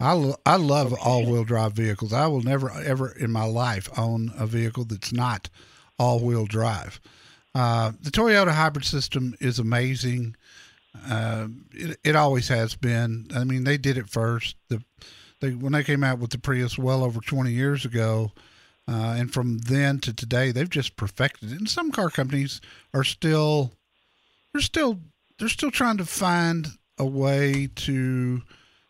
I, 0.00 0.14
lo- 0.14 0.36
I 0.46 0.56
love 0.56 0.94
all 0.94 1.24
wheel 1.24 1.44
drive 1.44 1.74
vehicles. 1.74 2.12
I 2.12 2.26
will 2.26 2.42
never, 2.42 2.70
ever 2.70 3.10
in 3.12 3.30
my 3.30 3.44
life 3.44 3.88
own 3.96 4.32
a 4.36 4.46
vehicle 4.46 4.84
that's 4.84 5.12
not 5.12 5.48
all 5.98 6.18
wheel 6.18 6.46
drive. 6.46 7.00
Uh, 7.54 7.92
the 8.00 8.10
Toyota 8.10 8.52
hybrid 8.52 8.84
system 8.84 9.34
is 9.40 9.58
amazing. 9.58 10.36
Uh, 11.08 11.48
it, 11.72 11.98
it 12.04 12.16
always 12.16 12.48
has 12.48 12.74
been. 12.74 13.28
I 13.34 13.44
mean, 13.44 13.64
they 13.64 13.76
did 13.76 13.98
it 13.98 14.08
first. 14.08 14.56
The 14.68 14.82
they 15.40 15.50
when 15.50 15.72
they 15.72 15.84
came 15.84 16.04
out 16.04 16.18
with 16.18 16.30
the 16.30 16.38
Prius 16.38 16.78
well 16.78 17.02
over 17.02 17.20
20 17.20 17.50
years 17.50 17.84
ago, 17.84 18.32
uh, 18.88 19.14
and 19.16 19.32
from 19.32 19.58
then 19.58 19.98
to 20.00 20.12
today, 20.12 20.52
they've 20.52 20.68
just 20.68 20.96
perfected 20.96 21.52
it. 21.52 21.58
And 21.58 21.68
some 21.68 21.90
car 21.90 22.10
companies 22.10 22.60
are 22.92 23.04
still 23.04 23.72
they're 24.52 24.60
still 24.60 25.00
they're 25.38 25.48
still 25.48 25.70
trying 25.70 25.96
to 25.98 26.04
find 26.04 26.68
a 26.98 27.06
way 27.06 27.68
to 27.74 28.42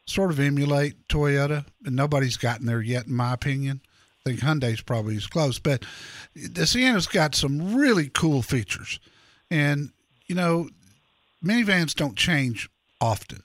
sort 0.07 0.31
of 0.31 0.41
emulate 0.41 1.07
Toyota, 1.09 1.65
and 1.85 1.95
nobody's 1.95 2.37
gotten 2.37 2.67
there 2.67 2.83
yet, 2.83 3.07
in 3.07 3.15
my 3.15 3.33
opinion. 3.33 3.81
I 4.21 4.31
think 4.31 4.41
Hyundai's 4.41 4.83
probably 4.83 5.17
as 5.17 5.27
close, 5.27 5.59
but 5.59 5.85
the 6.35 6.67
Sienna's 6.67 7.07
got 7.07 7.35
some 7.35 7.75
really 7.75 8.09
cool 8.09 8.43
features, 8.43 9.01
and 9.51 9.91
you 10.27 10.35
know, 10.35 10.69
minivans 11.45 11.95
don't 11.95 12.17
change 12.17 12.69
often. 13.01 13.43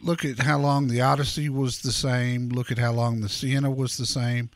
look 0.00 0.24
at 0.24 0.38
how 0.38 0.58
long 0.58 0.86
the 0.86 1.00
Odyssey 1.00 1.48
was 1.48 1.82
the 1.82 1.92
same. 1.92 2.48
Look 2.50 2.70
at 2.70 2.78
how 2.78 2.92
long 2.92 3.20
the 3.20 3.28
Sienna 3.28 3.70
was 3.70 3.96
the 3.96 4.06
same. 4.06 4.50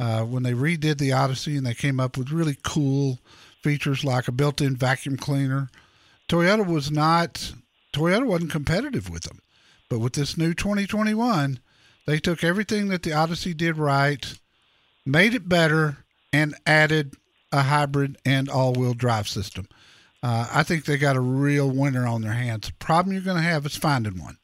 Uh, 0.00 0.22
when 0.22 0.44
they 0.44 0.52
redid 0.52 0.98
the 0.98 1.12
Odyssey 1.12 1.56
and 1.56 1.66
they 1.66 1.74
came 1.74 1.98
up 1.98 2.16
with 2.16 2.30
really 2.30 2.56
cool 2.62 3.18
features 3.62 4.04
like 4.04 4.28
a 4.28 4.32
built-in 4.32 4.76
vacuum 4.76 5.16
cleaner, 5.16 5.68
Toyota 6.28 6.64
was 6.64 6.90
not 6.90 7.52
Toyota 7.92 8.26
wasn't 8.26 8.52
competitive 8.52 9.10
with 9.10 9.24
them. 9.24 9.40
But 9.88 9.98
with 9.98 10.12
this 10.12 10.36
new 10.36 10.54
2021, 10.54 11.58
they 12.06 12.18
took 12.18 12.44
everything 12.44 12.88
that 12.88 13.02
the 13.02 13.12
Odyssey 13.12 13.54
did 13.54 13.76
right, 13.76 14.38
made 15.08 15.34
it 15.34 15.48
better, 15.48 15.98
and 16.32 16.54
added 16.66 17.14
a 17.50 17.62
hybrid 17.62 18.18
and 18.24 18.48
all-wheel 18.48 18.94
drive 18.94 19.26
system. 19.26 19.66
Uh, 20.22 20.46
I 20.52 20.62
think 20.62 20.84
they 20.84 20.98
got 20.98 21.16
a 21.16 21.20
real 21.20 21.70
winner 21.70 22.06
on 22.06 22.22
their 22.22 22.32
hands. 22.32 22.68
The 22.68 22.74
problem 22.74 23.14
you're 23.14 23.22
going 23.22 23.36
to 23.36 23.42
have 23.42 23.64
is 23.64 23.76
finding 23.76 24.20
one. 24.20 24.36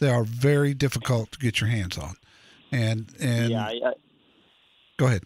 They 0.00 0.10
are 0.10 0.24
very 0.24 0.74
difficult 0.74 1.32
to 1.32 1.38
get 1.38 1.60
your 1.60 1.70
hands 1.70 1.98
on. 1.98 2.16
And 2.72 3.12
and 3.20 3.50
yeah, 3.50 3.64
I, 3.64 3.80
I, 3.84 3.92
go 4.96 5.06
ahead. 5.06 5.24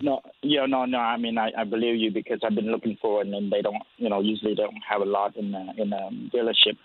No, 0.00 0.20
yeah, 0.42 0.66
no, 0.66 0.84
no. 0.84 0.98
I 0.98 1.16
mean, 1.16 1.38
I, 1.38 1.52
I 1.56 1.64
believe 1.64 1.96
you 1.96 2.10
because 2.10 2.40
I've 2.42 2.56
been 2.56 2.72
looking 2.72 2.98
for 3.00 3.22
it, 3.22 3.28
and 3.28 3.52
they 3.52 3.62
don't, 3.62 3.82
you 3.98 4.08
know, 4.08 4.20
usually 4.20 4.54
they 4.54 4.62
don't 4.62 4.82
have 4.88 5.00
a 5.00 5.04
lot 5.04 5.36
in 5.36 5.52
the, 5.52 5.72
in 5.76 5.92
a 5.92 6.10
dealership. 6.34 6.76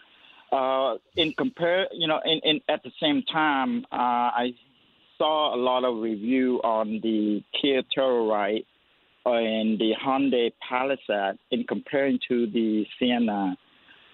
Uh, 0.51 0.97
in 1.15 1.33
compare, 1.33 1.87
you 1.91 2.07
know, 2.07 2.19
in, 2.23 2.39
in 2.43 2.61
at 2.69 2.83
the 2.83 2.91
same 3.01 3.23
time, 3.23 3.85
uh, 3.91 3.95
I 3.95 4.53
saw 5.17 5.55
a 5.55 5.57
lot 5.57 5.83
of 5.83 6.01
review 6.01 6.61
on 6.63 6.99
the 7.01 7.43
Kia 7.59 7.81
Telluride 7.95 8.65
and 9.25 9.77
the 9.79 9.93
Hyundai 10.01 10.51
Palisade 10.67 11.37
in 11.51 11.63
comparing 11.65 12.19
to 12.27 12.47
the 12.47 12.85
Sienna. 12.99 13.57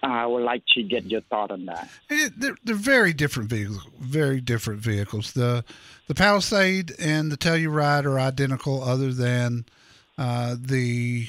I 0.02 0.26
would 0.26 0.42
like 0.42 0.62
to 0.74 0.82
get 0.82 1.04
your 1.06 1.22
thought 1.22 1.50
on 1.50 1.64
that. 1.66 1.88
It, 2.10 2.38
they're, 2.38 2.56
they're 2.62 2.74
very 2.74 3.14
different 3.14 3.48
vehicles. 3.48 3.86
Very 3.98 4.40
different 4.40 4.80
vehicles. 4.80 5.32
The 5.32 5.64
the 6.08 6.14
Palisade 6.14 6.92
and 6.98 7.32
the 7.32 7.38
Telluride 7.38 8.04
are 8.04 8.20
identical, 8.20 8.82
other 8.82 9.12
than 9.12 9.64
uh, 10.18 10.56
the 10.60 11.28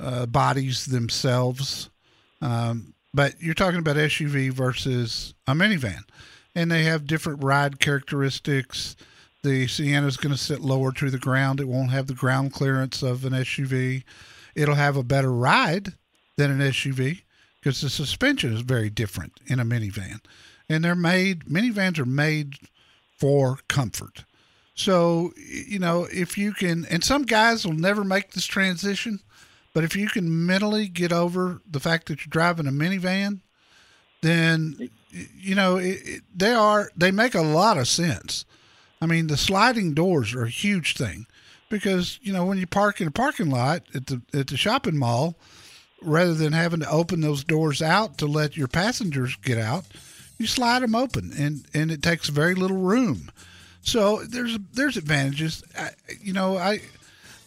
uh, 0.00 0.26
bodies 0.26 0.86
themselves. 0.86 1.90
Um, 2.40 2.94
but 3.14 3.40
you're 3.40 3.54
talking 3.54 3.78
about 3.78 3.96
SUV 3.96 4.52
versus 4.52 5.34
a 5.46 5.52
minivan, 5.52 6.02
and 6.54 6.70
they 6.70 6.84
have 6.84 7.06
different 7.06 7.42
ride 7.42 7.80
characteristics. 7.80 8.96
The 9.42 9.66
Sienna 9.66 10.06
is 10.06 10.16
going 10.16 10.34
to 10.34 10.40
sit 10.40 10.60
lower 10.60 10.92
to 10.92 11.10
the 11.10 11.18
ground. 11.18 11.60
It 11.60 11.68
won't 11.68 11.90
have 11.90 12.06
the 12.06 12.14
ground 12.14 12.52
clearance 12.52 13.02
of 13.02 13.24
an 13.24 13.32
SUV. 13.32 14.02
It'll 14.54 14.74
have 14.74 14.96
a 14.96 15.02
better 15.02 15.32
ride 15.32 15.94
than 16.36 16.50
an 16.50 16.58
SUV 16.58 17.22
because 17.60 17.80
the 17.80 17.90
suspension 17.90 18.52
is 18.52 18.62
very 18.62 18.90
different 18.90 19.32
in 19.46 19.60
a 19.60 19.64
minivan. 19.64 20.20
And 20.68 20.84
they're 20.84 20.94
made, 20.94 21.44
minivans 21.44 21.98
are 21.98 22.06
made 22.06 22.56
for 23.18 23.58
comfort. 23.68 24.24
So, 24.74 25.32
you 25.36 25.78
know, 25.78 26.06
if 26.12 26.38
you 26.38 26.52
can, 26.52 26.86
and 26.86 27.02
some 27.02 27.24
guys 27.24 27.66
will 27.66 27.74
never 27.74 28.04
make 28.04 28.30
this 28.30 28.46
transition, 28.46 29.20
but 29.74 29.82
if 29.82 29.96
you 29.96 30.08
can 30.08 30.46
mentally 30.46 30.86
get 30.86 31.12
over 31.12 31.60
the 31.68 31.80
fact 31.80 32.06
that 32.06 32.20
you're 32.20 32.30
driving 32.30 32.66
a 32.66 32.70
minivan, 32.70 33.40
then, 34.22 34.90
you 35.10 35.54
know, 35.54 35.76
it, 35.76 35.98
it, 36.04 36.22
they 36.34 36.52
are, 36.52 36.90
they 36.96 37.10
make 37.10 37.34
a 37.34 37.42
lot 37.42 37.78
of 37.78 37.88
sense. 37.88 38.44
I 39.00 39.06
mean, 39.06 39.28
the 39.28 39.36
sliding 39.36 39.94
doors 39.94 40.34
are 40.34 40.44
a 40.44 40.50
huge 40.50 40.94
thing 40.94 41.26
because, 41.68 42.18
you 42.22 42.32
know, 42.32 42.44
when 42.44 42.58
you 42.58 42.66
park 42.66 43.00
in 43.00 43.08
a 43.08 43.12
parking 43.12 43.50
lot 43.50 43.82
at 43.94 44.06
the, 44.06 44.22
at 44.34 44.48
the 44.48 44.56
shopping 44.56 44.98
mall, 44.98 45.36
rather 46.02 46.34
than 46.34 46.52
having 46.52 46.80
to 46.80 46.90
open 46.90 47.20
those 47.20 47.44
doors 47.44 47.82
out 47.82 48.18
to 48.18 48.26
let 48.26 48.56
your 48.56 48.68
passengers 48.68 49.36
get 49.36 49.58
out, 49.58 49.84
you 50.38 50.46
slide 50.46 50.82
them 50.82 50.94
open 50.94 51.32
and, 51.38 51.66
and 51.74 51.90
it 51.90 52.02
takes 52.02 52.28
very 52.28 52.54
little 52.54 52.76
room. 52.76 53.30
So 53.82 54.22
there's, 54.24 54.58
there's 54.72 54.96
advantages. 54.96 55.62
I, 55.76 55.90
you 56.20 56.32
know, 56.32 56.56
I, 56.56 56.80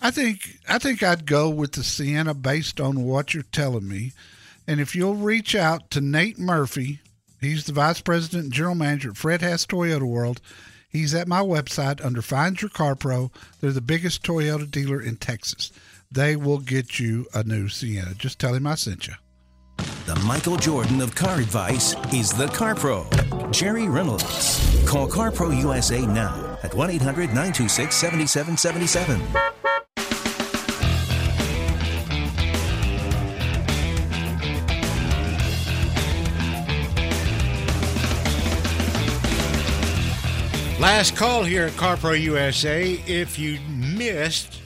I 0.01 0.11
think, 0.11 0.57
I 0.67 0.79
think 0.79 1.03
I'd 1.03 1.25
go 1.25 1.49
with 1.49 1.73
the 1.73 1.83
Sienna 1.83 2.33
based 2.33 2.81
on 2.81 3.03
what 3.03 3.33
you're 3.33 3.43
telling 3.43 3.87
me. 3.87 4.13
And 4.67 4.79
if 4.79 4.95
you'll 4.95 5.15
reach 5.15 5.55
out 5.55 5.89
to 5.91 6.01
Nate 6.01 6.39
Murphy, 6.39 6.99
he's 7.41 7.65
the 7.65 7.73
vice 7.73 7.99
president 7.99 8.45
and 8.45 8.53
general 8.53 8.75
manager 8.75 9.09
at 9.09 9.17
Fred 9.17 9.41
Haas 9.41 9.65
Toyota 9.65 10.03
World 10.03 10.39
He's 10.91 11.15
at 11.15 11.27
my 11.27 11.39
website 11.39 12.03
under 12.03 12.21
Find 12.21 12.61
Your 12.61 12.67
Car 12.69 12.95
Pro. 12.95 13.31
They're 13.59 13.71
the 13.71 13.79
biggest 13.79 14.23
Toyota 14.23 14.69
dealer 14.69 15.01
in 15.01 15.15
Texas. 15.15 15.71
They 16.11 16.35
will 16.35 16.59
get 16.59 16.99
you 16.99 17.27
a 17.33 17.45
new 17.45 17.69
Sienna. 17.69 18.13
Just 18.13 18.39
tell 18.39 18.53
him 18.53 18.67
I 18.67 18.75
sent 18.75 19.07
you. 19.07 19.13
The 20.05 20.15
Michael 20.25 20.57
Jordan 20.57 20.99
of 20.99 21.15
car 21.15 21.39
advice 21.39 21.95
is 22.13 22.33
the 22.33 22.47
Car 22.47 22.75
Pro, 22.75 23.07
Jerry 23.51 23.87
Reynolds. 23.87 24.83
Call 24.85 25.07
Car 25.07 25.31
Pro 25.31 25.51
USA 25.51 26.05
now 26.05 26.57
at 26.61 26.73
1 26.73 26.89
800 26.89 27.27
926 27.27 27.95
7777. 27.95 29.21
Last 40.81 41.15
call 41.15 41.43
here 41.43 41.67
at 41.67 41.73
CarPro 41.73 42.19
USA. 42.19 42.99
If 43.05 43.37
you 43.37 43.59
missed 43.69 44.59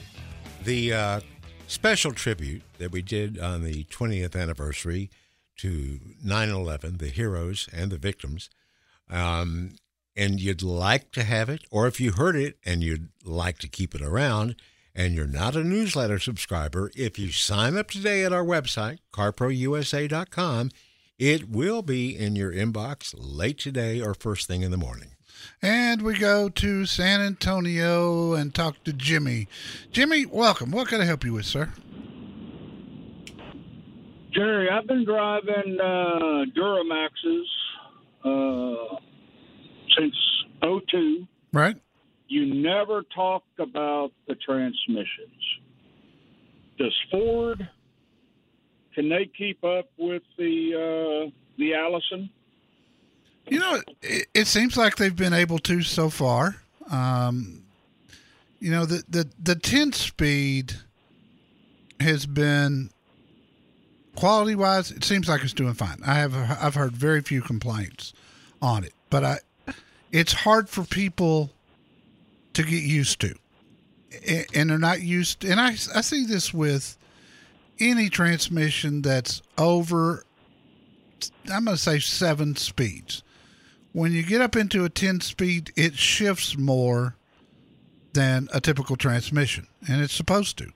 the 0.64 0.94
uh, 0.94 1.20
special 1.66 2.12
tribute 2.12 2.62
that 2.78 2.90
we 2.90 3.02
did 3.02 3.38
on 3.38 3.62
the 3.62 3.84
20th 3.84 4.34
anniversary 4.34 5.10
to 5.58 6.00
9 6.24 6.48
11, 6.48 6.96
the 6.96 7.08
heroes 7.08 7.68
and 7.70 7.92
the 7.92 7.98
victims, 7.98 8.48
um, 9.10 9.72
and 10.16 10.40
you'd 10.40 10.62
like 10.62 11.12
to 11.12 11.22
have 11.22 11.50
it, 11.50 11.64
or 11.70 11.86
if 11.86 12.00
you 12.00 12.12
heard 12.12 12.34
it 12.34 12.56
and 12.64 12.82
you'd 12.82 13.10
like 13.22 13.58
to 13.58 13.68
keep 13.68 13.94
it 13.94 14.00
around, 14.00 14.56
and 14.94 15.12
you're 15.12 15.26
not 15.26 15.54
a 15.54 15.62
newsletter 15.62 16.18
subscriber, 16.18 16.90
if 16.96 17.18
you 17.18 17.30
sign 17.30 17.76
up 17.76 17.90
today 17.90 18.24
at 18.24 18.32
our 18.32 18.44
website, 18.44 19.00
carprousa.com, 19.12 20.70
it 21.18 21.50
will 21.50 21.82
be 21.82 22.16
in 22.16 22.34
your 22.36 22.52
inbox 22.52 23.14
late 23.18 23.58
today 23.58 24.00
or 24.00 24.14
first 24.14 24.46
thing 24.46 24.62
in 24.62 24.70
the 24.70 24.78
morning. 24.78 25.10
And 25.62 26.02
we 26.02 26.18
go 26.18 26.48
to 26.48 26.86
San 26.86 27.20
Antonio 27.20 28.34
and 28.34 28.54
talk 28.54 28.82
to 28.84 28.92
Jimmy. 28.92 29.48
Jimmy, 29.90 30.26
welcome. 30.26 30.70
What 30.70 30.88
can 30.88 31.00
I 31.00 31.04
help 31.04 31.24
you 31.24 31.32
with, 31.32 31.46
sir? 31.46 31.72
Jerry, 34.32 34.68
I've 34.68 34.86
been 34.86 35.04
driving 35.04 35.78
uh, 35.80 36.44
Duramaxes 36.54 37.44
uh, 38.24 38.96
since 39.96 40.14
02. 40.62 41.26
Right. 41.52 41.76
You 42.28 42.54
never 42.54 43.02
talked 43.14 43.58
about 43.58 44.12
the 44.28 44.34
transmissions. 44.34 45.42
Does 46.78 46.94
Ford 47.10 47.66
can 48.96 49.10
they 49.10 49.30
keep 49.36 49.62
up 49.62 49.90
with 49.98 50.22
the 50.38 51.26
uh, 51.26 51.30
the 51.58 51.74
Allison? 51.74 52.30
You 53.48 53.60
know, 53.60 53.80
it, 54.02 54.26
it, 54.34 54.46
seems 54.46 54.76
like 54.76 54.96
they've 54.96 55.14
been 55.14 55.32
able 55.32 55.58
to 55.60 55.82
so 55.82 56.10
far. 56.10 56.56
Um, 56.90 57.62
you 58.58 58.70
know, 58.70 58.84
the, 58.86 59.04
the, 59.08 59.28
the 59.40 59.54
10 59.54 59.92
speed 59.92 60.74
has 62.00 62.26
been 62.26 62.90
quality 64.16 64.54
wise, 64.54 64.90
it 64.90 65.04
seems 65.04 65.28
like 65.28 65.44
it's 65.44 65.52
doing 65.52 65.74
fine. 65.74 65.98
I 66.04 66.14
have, 66.14 66.34
I've 66.34 66.74
heard 66.74 66.92
very 66.92 67.20
few 67.20 67.42
complaints 67.42 68.12
on 68.60 68.82
it, 68.82 68.94
but 69.10 69.24
I, 69.24 69.38
it's 70.10 70.32
hard 70.32 70.68
for 70.68 70.82
people 70.84 71.50
to 72.54 72.62
get 72.62 72.82
used 72.82 73.20
to. 73.20 73.34
And 74.54 74.70
they're 74.70 74.78
not 74.78 75.02
used, 75.02 75.40
to, 75.40 75.50
and 75.50 75.60
I, 75.60 75.70
I 75.94 76.00
see 76.00 76.24
this 76.24 76.52
with 76.52 76.96
any 77.78 78.08
transmission 78.08 79.02
that's 79.02 79.42
over 79.58 80.24
I'm 81.50 81.64
going 81.64 81.76
to 81.76 81.82
say 81.82 81.98
seven 81.98 82.56
speeds 82.56 83.22
when 83.96 84.12
you 84.12 84.22
get 84.22 84.42
up 84.42 84.56
into 84.56 84.84
a 84.84 84.90
10 84.90 85.22
speed, 85.22 85.72
it 85.74 85.94
shifts 85.94 86.54
more 86.58 87.16
than 88.12 88.46
a 88.52 88.60
typical 88.60 88.94
transmission, 88.94 89.66
and 89.88 90.02
it's 90.02 90.12
supposed 90.12 90.58
to. 90.58 90.70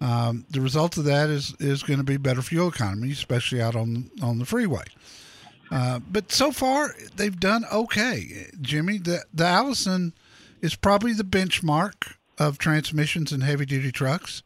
Um, 0.00 0.46
the 0.50 0.60
result 0.60 0.96
of 0.96 1.04
that 1.04 1.28
is 1.30 1.54
is 1.60 1.84
going 1.84 1.98
to 1.98 2.04
be 2.04 2.16
better 2.16 2.42
fuel 2.42 2.68
economy, 2.68 3.12
especially 3.12 3.62
out 3.62 3.76
on 3.76 4.10
on 4.20 4.40
the 4.40 4.44
freeway. 4.44 4.82
Uh, 5.70 6.00
but 6.00 6.32
so 6.32 6.50
far, 6.50 6.96
they've 7.14 7.38
done 7.38 7.64
okay, 7.72 8.48
Jimmy. 8.60 8.98
The 8.98 9.24
the 9.32 9.46
Allison 9.46 10.12
is 10.60 10.74
probably 10.74 11.12
the 11.12 11.22
benchmark 11.22 12.14
of 12.36 12.58
transmissions 12.58 13.30
in 13.32 13.42
heavy 13.42 13.66
duty 13.66 13.92
trucks. 13.92 14.42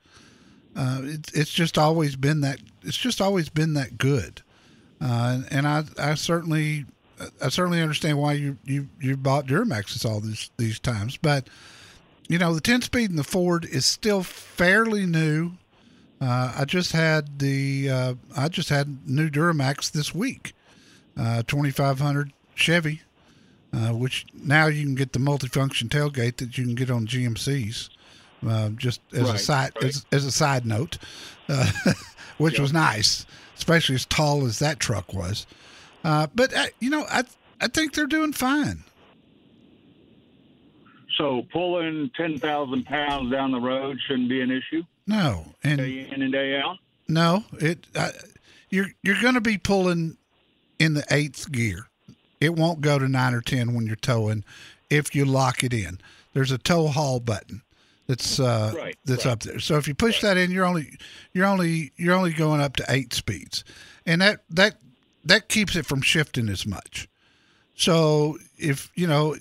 Uh, 0.77 1.01
it, 1.05 1.31
it's 1.33 1.53
just 1.53 1.79
always 1.79 2.17
been 2.17 2.43
that. 2.43 2.59
It's 2.83 2.99
just 2.99 3.23
always 3.23 3.49
been 3.49 3.73
that 3.75 3.97
good, 3.97 4.43
uh, 5.01 5.41
and 5.51 5.67
I 5.67 5.85
I 5.99 6.15
certainly 6.17 6.85
I 7.43 7.49
certainly 7.49 7.81
understand 7.81 8.19
why 8.19 8.35
you 8.35 8.57
you 8.65 8.89
you 9.01 9.17
bought 9.17 9.47
Duramaxes 9.47 10.05
all 10.09 10.21
these 10.21 10.51
these 10.57 10.79
times, 10.79 11.17
but 11.17 11.49
you 12.29 12.39
know 12.39 12.55
the 12.55 12.61
10 12.61 12.83
speed 12.83 13.11
in 13.11 13.17
the 13.17 13.25
Ford 13.25 13.65
is 13.65 13.85
still 13.87 14.23
fairly 14.23 15.07
new. 15.07 15.53
Uh, 16.21 16.55
I 16.57 16.65
just 16.65 16.93
had 16.93 17.39
the 17.39 17.91
uh, 17.91 18.15
I 18.37 18.49
just 18.49 18.69
had 18.69 19.09
new 19.09 19.29
Duramax 19.29 19.91
this 19.93 20.15
week, 20.15 20.55
uh, 21.19 21.43
2500 21.47 22.33
Chevy, 22.55 23.03
uh, 23.73 23.89
which 23.91 24.27
now 24.33 24.67
you 24.67 24.85
can 24.85 24.95
get 24.95 25.13
the 25.13 25.19
multifunction 25.19 25.89
tailgate 25.89 26.37
that 26.37 26.57
you 26.57 26.65
can 26.65 26.75
get 26.75 26.91
on 26.91 27.07
GMCs. 27.07 27.91
Uh, 28.47 28.69
just 28.71 29.01
as 29.15 29.31
a 29.31 29.39
side 29.39 29.73
right. 29.77 29.85
as, 29.87 30.05
as 30.13 30.27
a 30.27 30.31
side 30.31 30.67
note, 30.67 30.99
uh, 31.49 31.71
which 32.37 32.55
Yep. 32.55 32.61
was 32.61 32.73
nice, 32.75 33.25
especially 33.57 33.95
as 33.95 34.05
tall 34.05 34.45
as 34.45 34.59
that 34.59 34.79
truck 34.79 35.15
was. 35.15 35.47
Uh, 36.05 36.27
but 36.35 36.55
uh, 36.55 36.67
you 36.81 36.91
know, 36.91 37.05
I 37.11 37.25
I 37.61 37.69
think 37.69 37.95
they're 37.95 38.07
doing 38.07 38.33
fine. 38.33 38.85
So 41.19 41.47
pulling 41.53 42.11
ten 42.17 42.39
thousand 42.39 42.85
pounds 42.87 43.31
down 43.33 43.53
the 43.53 43.61
road 43.61 43.99
shouldn't 44.07 44.29
be 44.29 44.41
an 44.41 44.51
issue. 44.51 44.83
No, 45.07 45.47
and 45.63 45.79
Day 45.79 46.09
in 46.11 46.23
and 46.23 46.33
day 46.33 46.57
out. 46.61 46.79
No, 47.09 47.45
it 47.61 47.87
uh, 47.95 48.11
you're 48.71 48.89
you're 49.03 49.21
going 49.21 49.35
to 49.35 49.41
be 49.41 49.59
pulling 49.59 50.17
in 50.79 50.95
the 50.95 51.05
eighth 51.11 51.51
gear. 51.53 51.89
It 52.41 52.55
won't 52.57 52.81
go 52.81 52.99
to 52.99 53.09
nine 53.09 53.33
or 53.35 53.41
ten 53.41 53.75
when 53.75 53.87
you're 53.87 53.97
towing 53.97 54.45
if 54.91 55.15
you 55.15 55.25
lock 55.25 55.63
it 55.63 55.73
in. 55.73 56.01
There's 56.33 56.51
a 56.51 56.59
tow 56.59 56.89
haul 56.89 57.21
button 57.21 57.63
that's 58.09 58.41
uh, 58.41 58.73
Right, 58.77 58.97
that's 59.05 59.25
right. 59.25 59.33
up 59.33 59.41
there. 59.45 59.61
So 59.61 59.77
if 59.77 59.87
you 59.87 59.95
push 59.95 60.21
that 60.23 60.37
in, 60.37 60.51
you're 60.51 60.65
only 60.67 60.99
you're 61.33 61.47
only 61.47 61.93
you're 61.97 62.15
only 62.15 62.33
going 62.33 62.61
up 62.61 62.75
to 62.77 62.85
eight 62.89 63.13
speeds, 63.15 63.63
and 64.05 64.21
that 64.21 64.43
that 64.51 64.77
that 65.25 65.49
keeps 65.49 65.77
it 65.77 65.87
from 65.87 66.03
shifting 66.03 66.49
as 66.49 66.67
much. 66.67 67.09
So 67.75 68.39
if 68.59 68.91
you 68.95 69.07
know. 69.07 69.37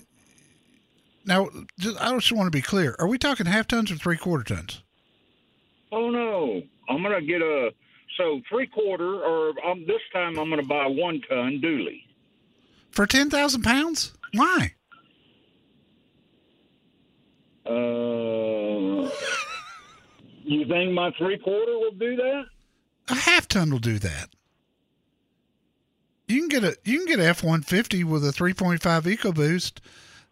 Now, 1.26 1.48
just- 1.78 1.98
I 2.02 2.12
just 2.14 2.30
want 2.32 2.46
to 2.48 2.50
be 2.56 2.60
clear. 2.60 2.94
Are 2.98 3.06
we 3.06 3.16
talking 3.16 3.46
half 3.46 3.66
tons 3.66 3.90
or 3.90 3.96
three 3.96 4.18
quarter 4.18 4.44
tons? 4.54 4.82
Oh 5.90 6.10
no, 6.10 6.62
I'm 6.88 7.02
gonna 7.02 7.22
get 7.22 7.40
a 7.40 7.72
so 8.18 8.40
three 8.48 8.66
quarter, 8.66 9.20
or 9.22 9.54
um, 9.66 9.86
this 9.86 10.02
time 10.12 10.38
I'm 10.38 10.50
gonna 10.50 10.62
buy 10.64 10.86
one 10.86 11.20
ton 11.28 11.60
dually. 11.62 12.02
For 12.90 13.06
10,000 13.06 13.62
pounds? 13.62 14.12
Why? 14.34 14.74
Uh, 17.66 19.08
you 20.44 20.66
think 20.66 20.92
my 20.92 21.10
three 21.18 21.38
quarter 21.38 21.72
will 21.78 21.92
do 21.98 22.16
that? 22.16 22.44
A 23.08 23.14
half 23.14 23.48
ton 23.48 23.70
will 23.70 23.78
do 23.78 23.98
that. 23.98 24.28
You 26.26 26.40
can 26.40 26.48
get 26.48 26.64
a 26.64 26.76
you 26.84 26.98
can 26.98 27.06
get 27.06 27.20
F 27.20 27.42
one 27.44 27.62
fifty 27.62 28.02
with 28.04 28.24
a 28.24 28.32
three 28.32 28.54
point 28.54 28.82
five 28.82 29.04
EcoBoost, 29.04 29.78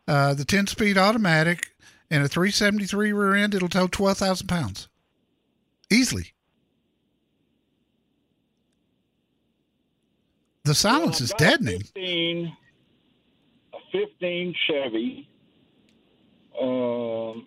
uh, 0.09 0.35
the 0.35 0.45
ten 0.45 0.67
speed 0.67 0.97
automatic, 0.97 1.75
and 2.11 2.25
a 2.25 2.29
three 2.29 2.51
seventy 2.51 2.87
three 2.87 3.13
rear 3.13 3.35
end. 3.35 3.55
It'll 3.55 3.69
tow 3.69 3.89
twelve 3.89 4.17
thousand 4.19 4.47
pounds, 4.47 4.89
easily. 5.91 6.33
The 10.65 10.75
silence 10.75 11.19
Well, 11.21 11.25
is 11.25 11.33
I've 11.33 11.39
got 11.39 11.47
a 11.47 11.51
deadening. 11.51 11.81
15, 11.81 12.57
a 13.75 13.77
15 13.91 14.55
Chevy. 14.69 15.29
Um, 16.61 17.47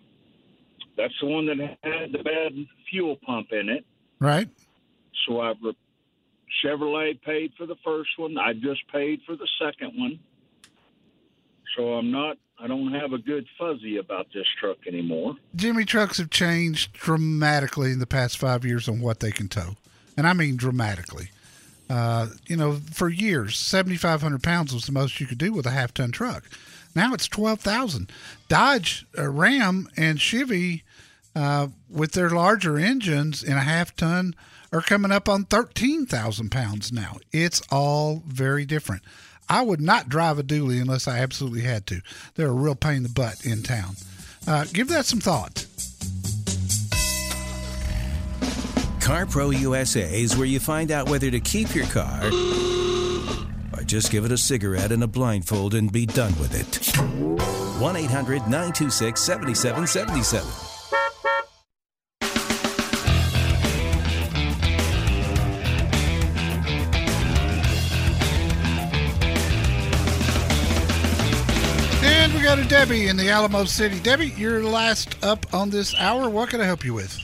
that's 0.98 1.14
the 1.22 1.26
one 1.26 1.46
that 1.46 1.56
had 1.82 2.12
the 2.12 2.22
bad 2.22 2.52
fuel 2.90 3.16
pump 3.24 3.48
in 3.52 3.70
it. 3.70 3.86
Right? 4.20 4.48
So 5.26 5.40
I've 5.40 5.56
re- 5.62 5.74
Chevrolet 6.64 7.20
paid 7.22 7.52
for 7.58 7.66
the 7.66 7.76
first 7.84 8.10
one. 8.16 8.38
I 8.38 8.52
just 8.52 8.86
paid 8.92 9.20
for 9.26 9.36
the 9.36 9.48
second 9.60 9.92
one. 9.98 10.18
So 11.76 11.94
I'm 11.94 12.10
not. 12.10 12.38
I 12.58 12.66
don't 12.66 12.92
have 12.94 13.12
a 13.12 13.18
good 13.18 13.46
fuzzy 13.58 13.98
about 13.98 14.28
this 14.32 14.46
truck 14.58 14.78
anymore. 14.86 15.36
Jimmy 15.54 15.84
trucks 15.84 16.16
have 16.18 16.30
changed 16.30 16.94
dramatically 16.94 17.92
in 17.92 17.98
the 17.98 18.06
past 18.06 18.38
five 18.38 18.64
years 18.64 18.88
on 18.88 19.00
what 19.00 19.20
they 19.20 19.30
can 19.30 19.48
tow, 19.48 19.76
and 20.16 20.26
I 20.26 20.32
mean 20.32 20.56
dramatically. 20.56 21.30
Uh, 21.90 22.28
you 22.46 22.56
know, 22.56 22.72
for 22.92 23.08
years, 23.08 23.58
seventy 23.58 23.96
five 23.96 24.22
hundred 24.22 24.42
pounds 24.42 24.72
was 24.72 24.86
the 24.86 24.92
most 24.92 25.20
you 25.20 25.26
could 25.26 25.38
do 25.38 25.52
with 25.52 25.66
a 25.66 25.70
half 25.70 25.92
ton 25.92 26.12
truck. 26.12 26.44
Now 26.94 27.12
it's 27.12 27.28
twelve 27.28 27.60
thousand. 27.60 28.10
Dodge, 28.48 29.06
uh, 29.18 29.28
Ram, 29.28 29.88
and 29.96 30.18
Chevy, 30.18 30.82
uh, 31.36 31.68
with 31.90 32.12
their 32.12 32.30
larger 32.30 32.78
engines 32.78 33.44
in 33.44 33.52
a 33.52 33.60
half 33.60 33.94
ton, 33.94 34.34
are 34.72 34.80
coming 34.80 35.12
up 35.12 35.28
on 35.28 35.44
thirteen 35.44 36.06
thousand 36.06 36.50
pounds 36.50 36.90
now. 36.90 37.18
It's 37.30 37.62
all 37.70 38.22
very 38.26 38.64
different. 38.64 39.02
I 39.48 39.62
would 39.62 39.80
not 39.80 40.08
drive 40.08 40.38
a 40.38 40.42
dually 40.42 40.80
unless 40.80 41.06
I 41.06 41.18
absolutely 41.18 41.60
had 41.60 41.86
to. 41.88 42.00
They're 42.34 42.48
a 42.48 42.52
real 42.52 42.74
pain 42.74 42.96
in 42.96 43.02
the 43.04 43.08
butt 43.10 43.44
in 43.44 43.62
town. 43.62 43.94
Uh, 44.46 44.64
give 44.72 44.88
that 44.88 45.04
some 45.04 45.20
thought. 45.20 45.66
CarPro 49.00 49.56
USA 49.60 50.20
is 50.20 50.36
where 50.36 50.46
you 50.46 50.58
find 50.58 50.90
out 50.90 51.08
whether 51.08 51.30
to 51.30 51.38
keep 51.38 51.74
your 51.76 51.86
car 51.86 52.24
or 52.26 53.84
just 53.84 54.10
give 54.10 54.24
it 54.24 54.32
a 54.32 54.38
cigarette 54.38 54.90
and 54.90 55.04
a 55.04 55.06
blindfold 55.06 55.74
and 55.74 55.92
be 55.92 56.06
done 56.06 56.36
with 56.40 56.54
it. 56.58 56.96
1 57.80 57.96
800 57.96 58.38
926 58.42 59.20
7777. 59.20 60.75
And 72.26 72.34
we 72.34 72.42
got 72.42 72.58
a 72.58 72.64
Debbie 72.64 73.06
in 73.06 73.16
the 73.16 73.30
Alamo 73.30 73.62
City. 73.66 74.00
Debbie, 74.00 74.34
you're 74.36 74.60
last 74.60 75.14
up 75.22 75.54
on 75.54 75.70
this 75.70 75.94
hour. 75.94 76.28
What 76.28 76.48
can 76.48 76.60
I 76.60 76.64
help 76.64 76.84
you 76.84 76.92
with? 76.92 77.16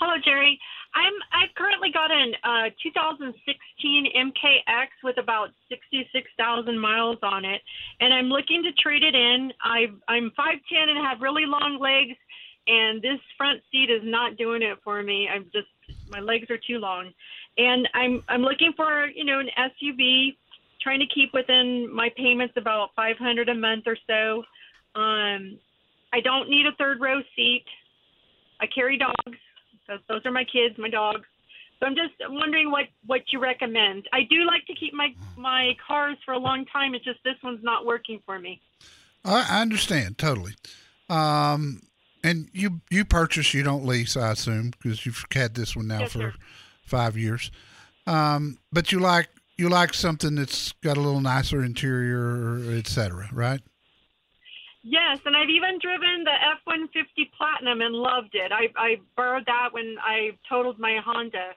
Hello, 0.00 0.14
Jerry. 0.24 0.58
I'm 0.96 1.12
I've 1.30 1.54
currently 1.54 1.92
got 1.92 2.10
an 2.10 2.34
uh, 2.42 2.70
2016 2.82 4.12
MKX 4.16 4.86
with 5.04 5.18
about 5.18 5.50
66,000 5.68 6.76
miles 6.76 7.18
on 7.22 7.44
it, 7.44 7.62
and 8.00 8.12
I'm 8.12 8.26
looking 8.30 8.64
to 8.64 8.72
trade 8.82 9.04
it 9.04 9.14
in. 9.14 9.52
I 9.62 9.92
I'm 10.08 10.32
5'10 10.36 10.56
and 10.88 11.06
have 11.06 11.20
really 11.20 11.46
long 11.46 11.78
legs, 11.80 12.18
and 12.66 13.00
this 13.00 13.20
front 13.38 13.62
seat 13.70 13.90
is 13.90 14.02
not 14.02 14.36
doing 14.36 14.62
it 14.62 14.78
for 14.82 15.04
me. 15.04 15.28
I'm 15.32 15.44
just 15.52 15.68
my 16.10 16.18
legs 16.18 16.50
are 16.50 16.58
too 16.58 16.78
long, 16.78 17.12
and 17.56 17.88
I'm 17.94 18.24
I'm 18.28 18.42
looking 18.42 18.72
for 18.74 19.06
you 19.06 19.24
know 19.24 19.38
an 19.38 19.50
SUV, 19.56 20.34
trying 20.86 21.00
to 21.00 21.06
keep 21.12 21.34
within 21.34 21.92
my 21.92 22.08
payments 22.16 22.54
about 22.56 22.90
500 22.94 23.48
a 23.48 23.54
month 23.54 23.84
or 23.86 23.96
so. 24.06 24.44
Um, 24.94 25.58
I 26.12 26.20
don't 26.22 26.48
need 26.48 26.64
a 26.64 26.72
third 26.78 27.00
row 27.00 27.20
seat. 27.34 27.64
I 28.60 28.66
carry 28.72 28.96
dogs. 28.96 29.38
Those, 29.88 29.98
those 30.08 30.20
are 30.24 30.30
my 30.30 30.44
kids, 30.44 30.76
my 30.78 30.88
dogs. 30.88 31.26
So 31.80 31.86
I'm 31.86 31.94
just 31.96 32.14
wondering 32.30 32.70
what 32.70 32.84
what 33.06 33.20
you 33.32 33.40
recommend. 33.40 34.08
I 34.12 34.20
do 34.30 34.44
like 34.46 34.64
to 34.66 34.74
keep 34.74 34.94
my 34.94 35.08
my 35.36 35.76
cars 35.86 36.16
for 36.24 36.32
a 36.32 36.38
long 36.38 36.64
time. 36.66 36.94
It's 36.94 37.04
just 37.04 37.18
this 37.24 37.34
one's 37.42 37.62
not 37.64 37.84
working 37.84 38.22
for 38.24 38.38
me. 38.38 38.62
I, 39.24 39.44
I 39.58 39.60
understand 39.62 40.16
totally. 40.18 40.54
Um, 41.10 41.82
and 42.24 42.48
you 42.52 42.80
you 42.90 43.04
purchase, 43.04 43.52
you 43.52 43.62
don't 43.64 43.84
lease, 43.84 44.16
I 44.16 44.30
assume, 44.32 44.70
because 44.70 45.04
you've 45.04 45.22
had 45.34 45.54
this 45.54 45.76
one 45.76 45.88
now 45.88 46.00
Yes, 46.00 46.12
for 46.12 46.18
sir. 46.18 46.34
five 46.86 47.16
years. 47.16 47.50
Um, 48.06 48.58
but 48.72 48.92
you 48.92 49.00
like 49.00 49.28
you 49.58 49.68
like 49.68 49.94
something 49.94 50.34
that's 50.34 50.72
got 50.82 50.96
a 50.96 51.00
little 51.00 51.20
nicer 51.20 51.64
interior, 51.64 52.60
et 52.76 52.86
cetera, 52.86 53.28
right? 53.32 53.60
Yes, 54.82 55.18
and 55.24 55.36
I've 55.36 55.48
even 55.50 55.78
driven 55.80 56.22
the 56.24 56.30
F-150 56.30 57.32
Platinum 57.36 57.80
and 57.80 57.94
loved 57.94 58.34
it. 58.34 58.52
I, 58.52 58.68
I 58.76 58.96
borrowed 59.16 59.44
that 59.46 59.70
when 59.72 59.96
I 60.00 60.30
totaled 60.48 60.78
my 60.78 61.00
Honda. 61.04 61.54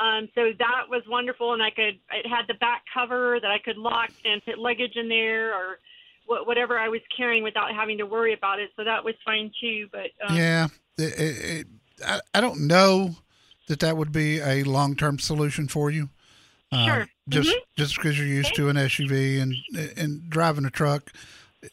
Um, 0.00 0.28
so 0.34 0.50
that 0.58 0.88
was 0.88 1.02
wonderful, 1.06 1.52
and 1.52 1.62
I 1.62 1.70
could. 1.70 2.00
It 2.10 2.26
had 2.26 2.46
the 2.48 2.54
back 2.54 2.82
cover 2.92 3.38
that 3.40 3.50
I 3.50 3.58
could 3.58 3.76
lock 3.76 4.10
and 4.24 4.44
put 4.44 4.58
luggage 4.58 4.96
in 4.96 5.08
there 5.08 5.54
or 5.54 5.78
wh- 6.26 6.46
whatever 6.46 6.78
I 6.78 6.88
was 6.88 7.02
carrying 7.16 7.44
without 7.44 7.72
having 7.72 7.98
to 7.98 8.06
worry 8.06 8.32
about 8.32 8.58
it. 8.58 8.70
So 8.74 8.84
that 8.84 9.04
was 9.04 9.14
fine 9.24 9.52
too. 9.60 9.88
But 9.92 10.10
um, 10.26 10.36
yeah, 10.36 10.66
it, 10.98 11.20
it, 11.20 11.44
it, 11.44 11.66
I, 12.04 12.20
I 12.34 12.40
don't 12.40 12.66
know 12.66 13.16
that 13.68 13.80
that 13.80 13.96
would 13.96 14.12
be 14.12 14.40
a 14.40 14.64
long 14.64 14.96
term 14.96 15.18
solution 15.18 15.68
for 15.68 15.90
you. 15.90 16.08
Uh, 16.72 16.84
Sure. 16.86 17.06
Just 17.28 17.50
Mhm. 17.50 17.54
just 17.76 17.94
because 17.96 18.18
you're 18.18 18.26
used 18.26 18.54
to 18.56 18.68
an 18.68 18.76
SUV 18.76 19.38
and 19.40 19.54
and 19.96 20.28
driving 20.28 20.64
a 20.64 20.70
truck, 20.70 21.12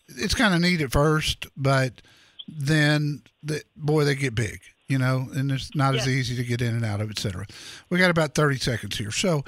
it's 0.07 0.35
kind 0.35 0.53
of 0.53 0.61
neat 0.61 0.81
at 0.81 0.91
first, 0.91 1.47
but 1.57 2.01
then 2.47 3.21
the, 3.43 3.63
boy 3.75 4.03
they 4.03 4.15
get 4.15 4.35
big, 4.35 4.59
you 4.87 4.97
know, 4.97 5.27
and 5.33 5.51
it's 5.51 5.73
not 5.75 5.95
as 5.95 6.07
easy 6.07 6.35
to 6.35 6.43
get 6.43 6.61
in 6.61 6.75
and 6.75 6.85
out 6.85 7.01
of, 7.01 7.09
etc. 7.09 7.45
We 7.89 7.97
got 7.97 8.11
about 8.11 8.35
thirty 8.35 8.57
seconds 8.59 8.97
here, 8.97 9.11
so 9.11 9.43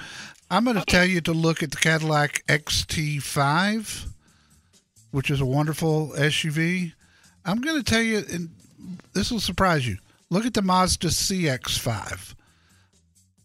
I'm 0.50 0.64
going 0.66 0.76
to 0.78 0.86
tell 0.86 1.06
you 1.06 1.22
to 1.22 1.34
look 1.34 1.62
at 1.64 1.72
the 1.72 1.78
Cadillac 1.78 2.44
XT5, 2.48 4.08
which 5.12 5.30
is 5.30 5.40
a 5.40 5.46
wonderful 5.46 6.14
SUV. 6.18 6.94
I'm 7.46 7.62
going 7.62 7.78
to 7.78 7.84
tell 7.84 8.02
you, 8.02 8.24
and 8.32 8.50
this 9.14 9.32
will 9.32 9.40
surprise 9.40 9.88
you. 9.88 9.98
Look 10.30 10.46
at 10.46 10.54
the 10.54 10.62
Mazda 10.62 11.10
CX5. 11.10 12.34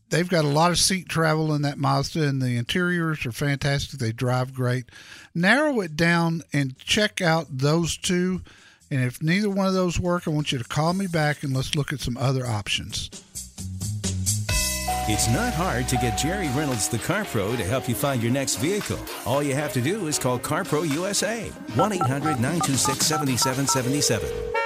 They've 0.08 0.28
got 0.28 0.44
a 0.44 0.48
lot 0.48 0.70
of 0.70 0.78
seat 0.78 1.08
travel 1.08 1.52
in 1.54 1.62
that 1.62 1.78
Mazda, 1.78 2.28
and 2.28 2.40
the 2.40 2.56
interiors 2.56 3.26
are 3.26 3.32
fantastic. 3.32 3.98
They 3.98 4.12
drive 4.12 4.54
great. 4.54 4.86
Narrow 5.34 5.80
it 5.80 5.96
down 5.96 6.42
and 6.52 6.78
check 6.78 7.20
out 7.20 7.46
those 7.50 7.96
two. 7.96 8.42
And 8.90 9.02
if 9.02 9.20
neither 9.20 9.50
one 9.50 9.66
of 9.66 9.74
those 9.74 9.98
work, 9.98 10.28
I 10.28 10.30
want 10.30 10.52
you 10.52 10.58
to 10.58 10.64
call 10.64 10.92
me 10.92 11.08
back 11.08 11.42
and 11.42 11.54
let's 11.54 11.74
look 11.74 11.92
at 11.92 12.00
some 12.00 12.16
other 12.16 12.46
options. 12.46 13.10
It's 15.08 15.28
not 15.28 15.54
hard 15.54 15.88
to 15.88 15.96
get 15.96 16.18
Jerry 16.18 16.48
Reynolds, 16.48 16.88
the 16.88 16.98
Car 16.98 17.24
Pro, 17.24 17.54
to 17.54 17.64
help 17.64 17.88
you 17.88 17.94
find 17.94 18.22
your 18.22 18.32
next 18.32 18.56
vehicle. 18.56 18.98
All 19.24 19.42
you 19.42 19.54
have 19.54 19.72
to 19.74 19.80
do 19.80 20.06
is 20.08 20.18
call 20.18 20.38
CarPro 20.38 20.88
USA, 20.88 21.48
1 21.74 21.92
800 21.92 22.40
926 22.40 23.06
7777. 23.06 24.65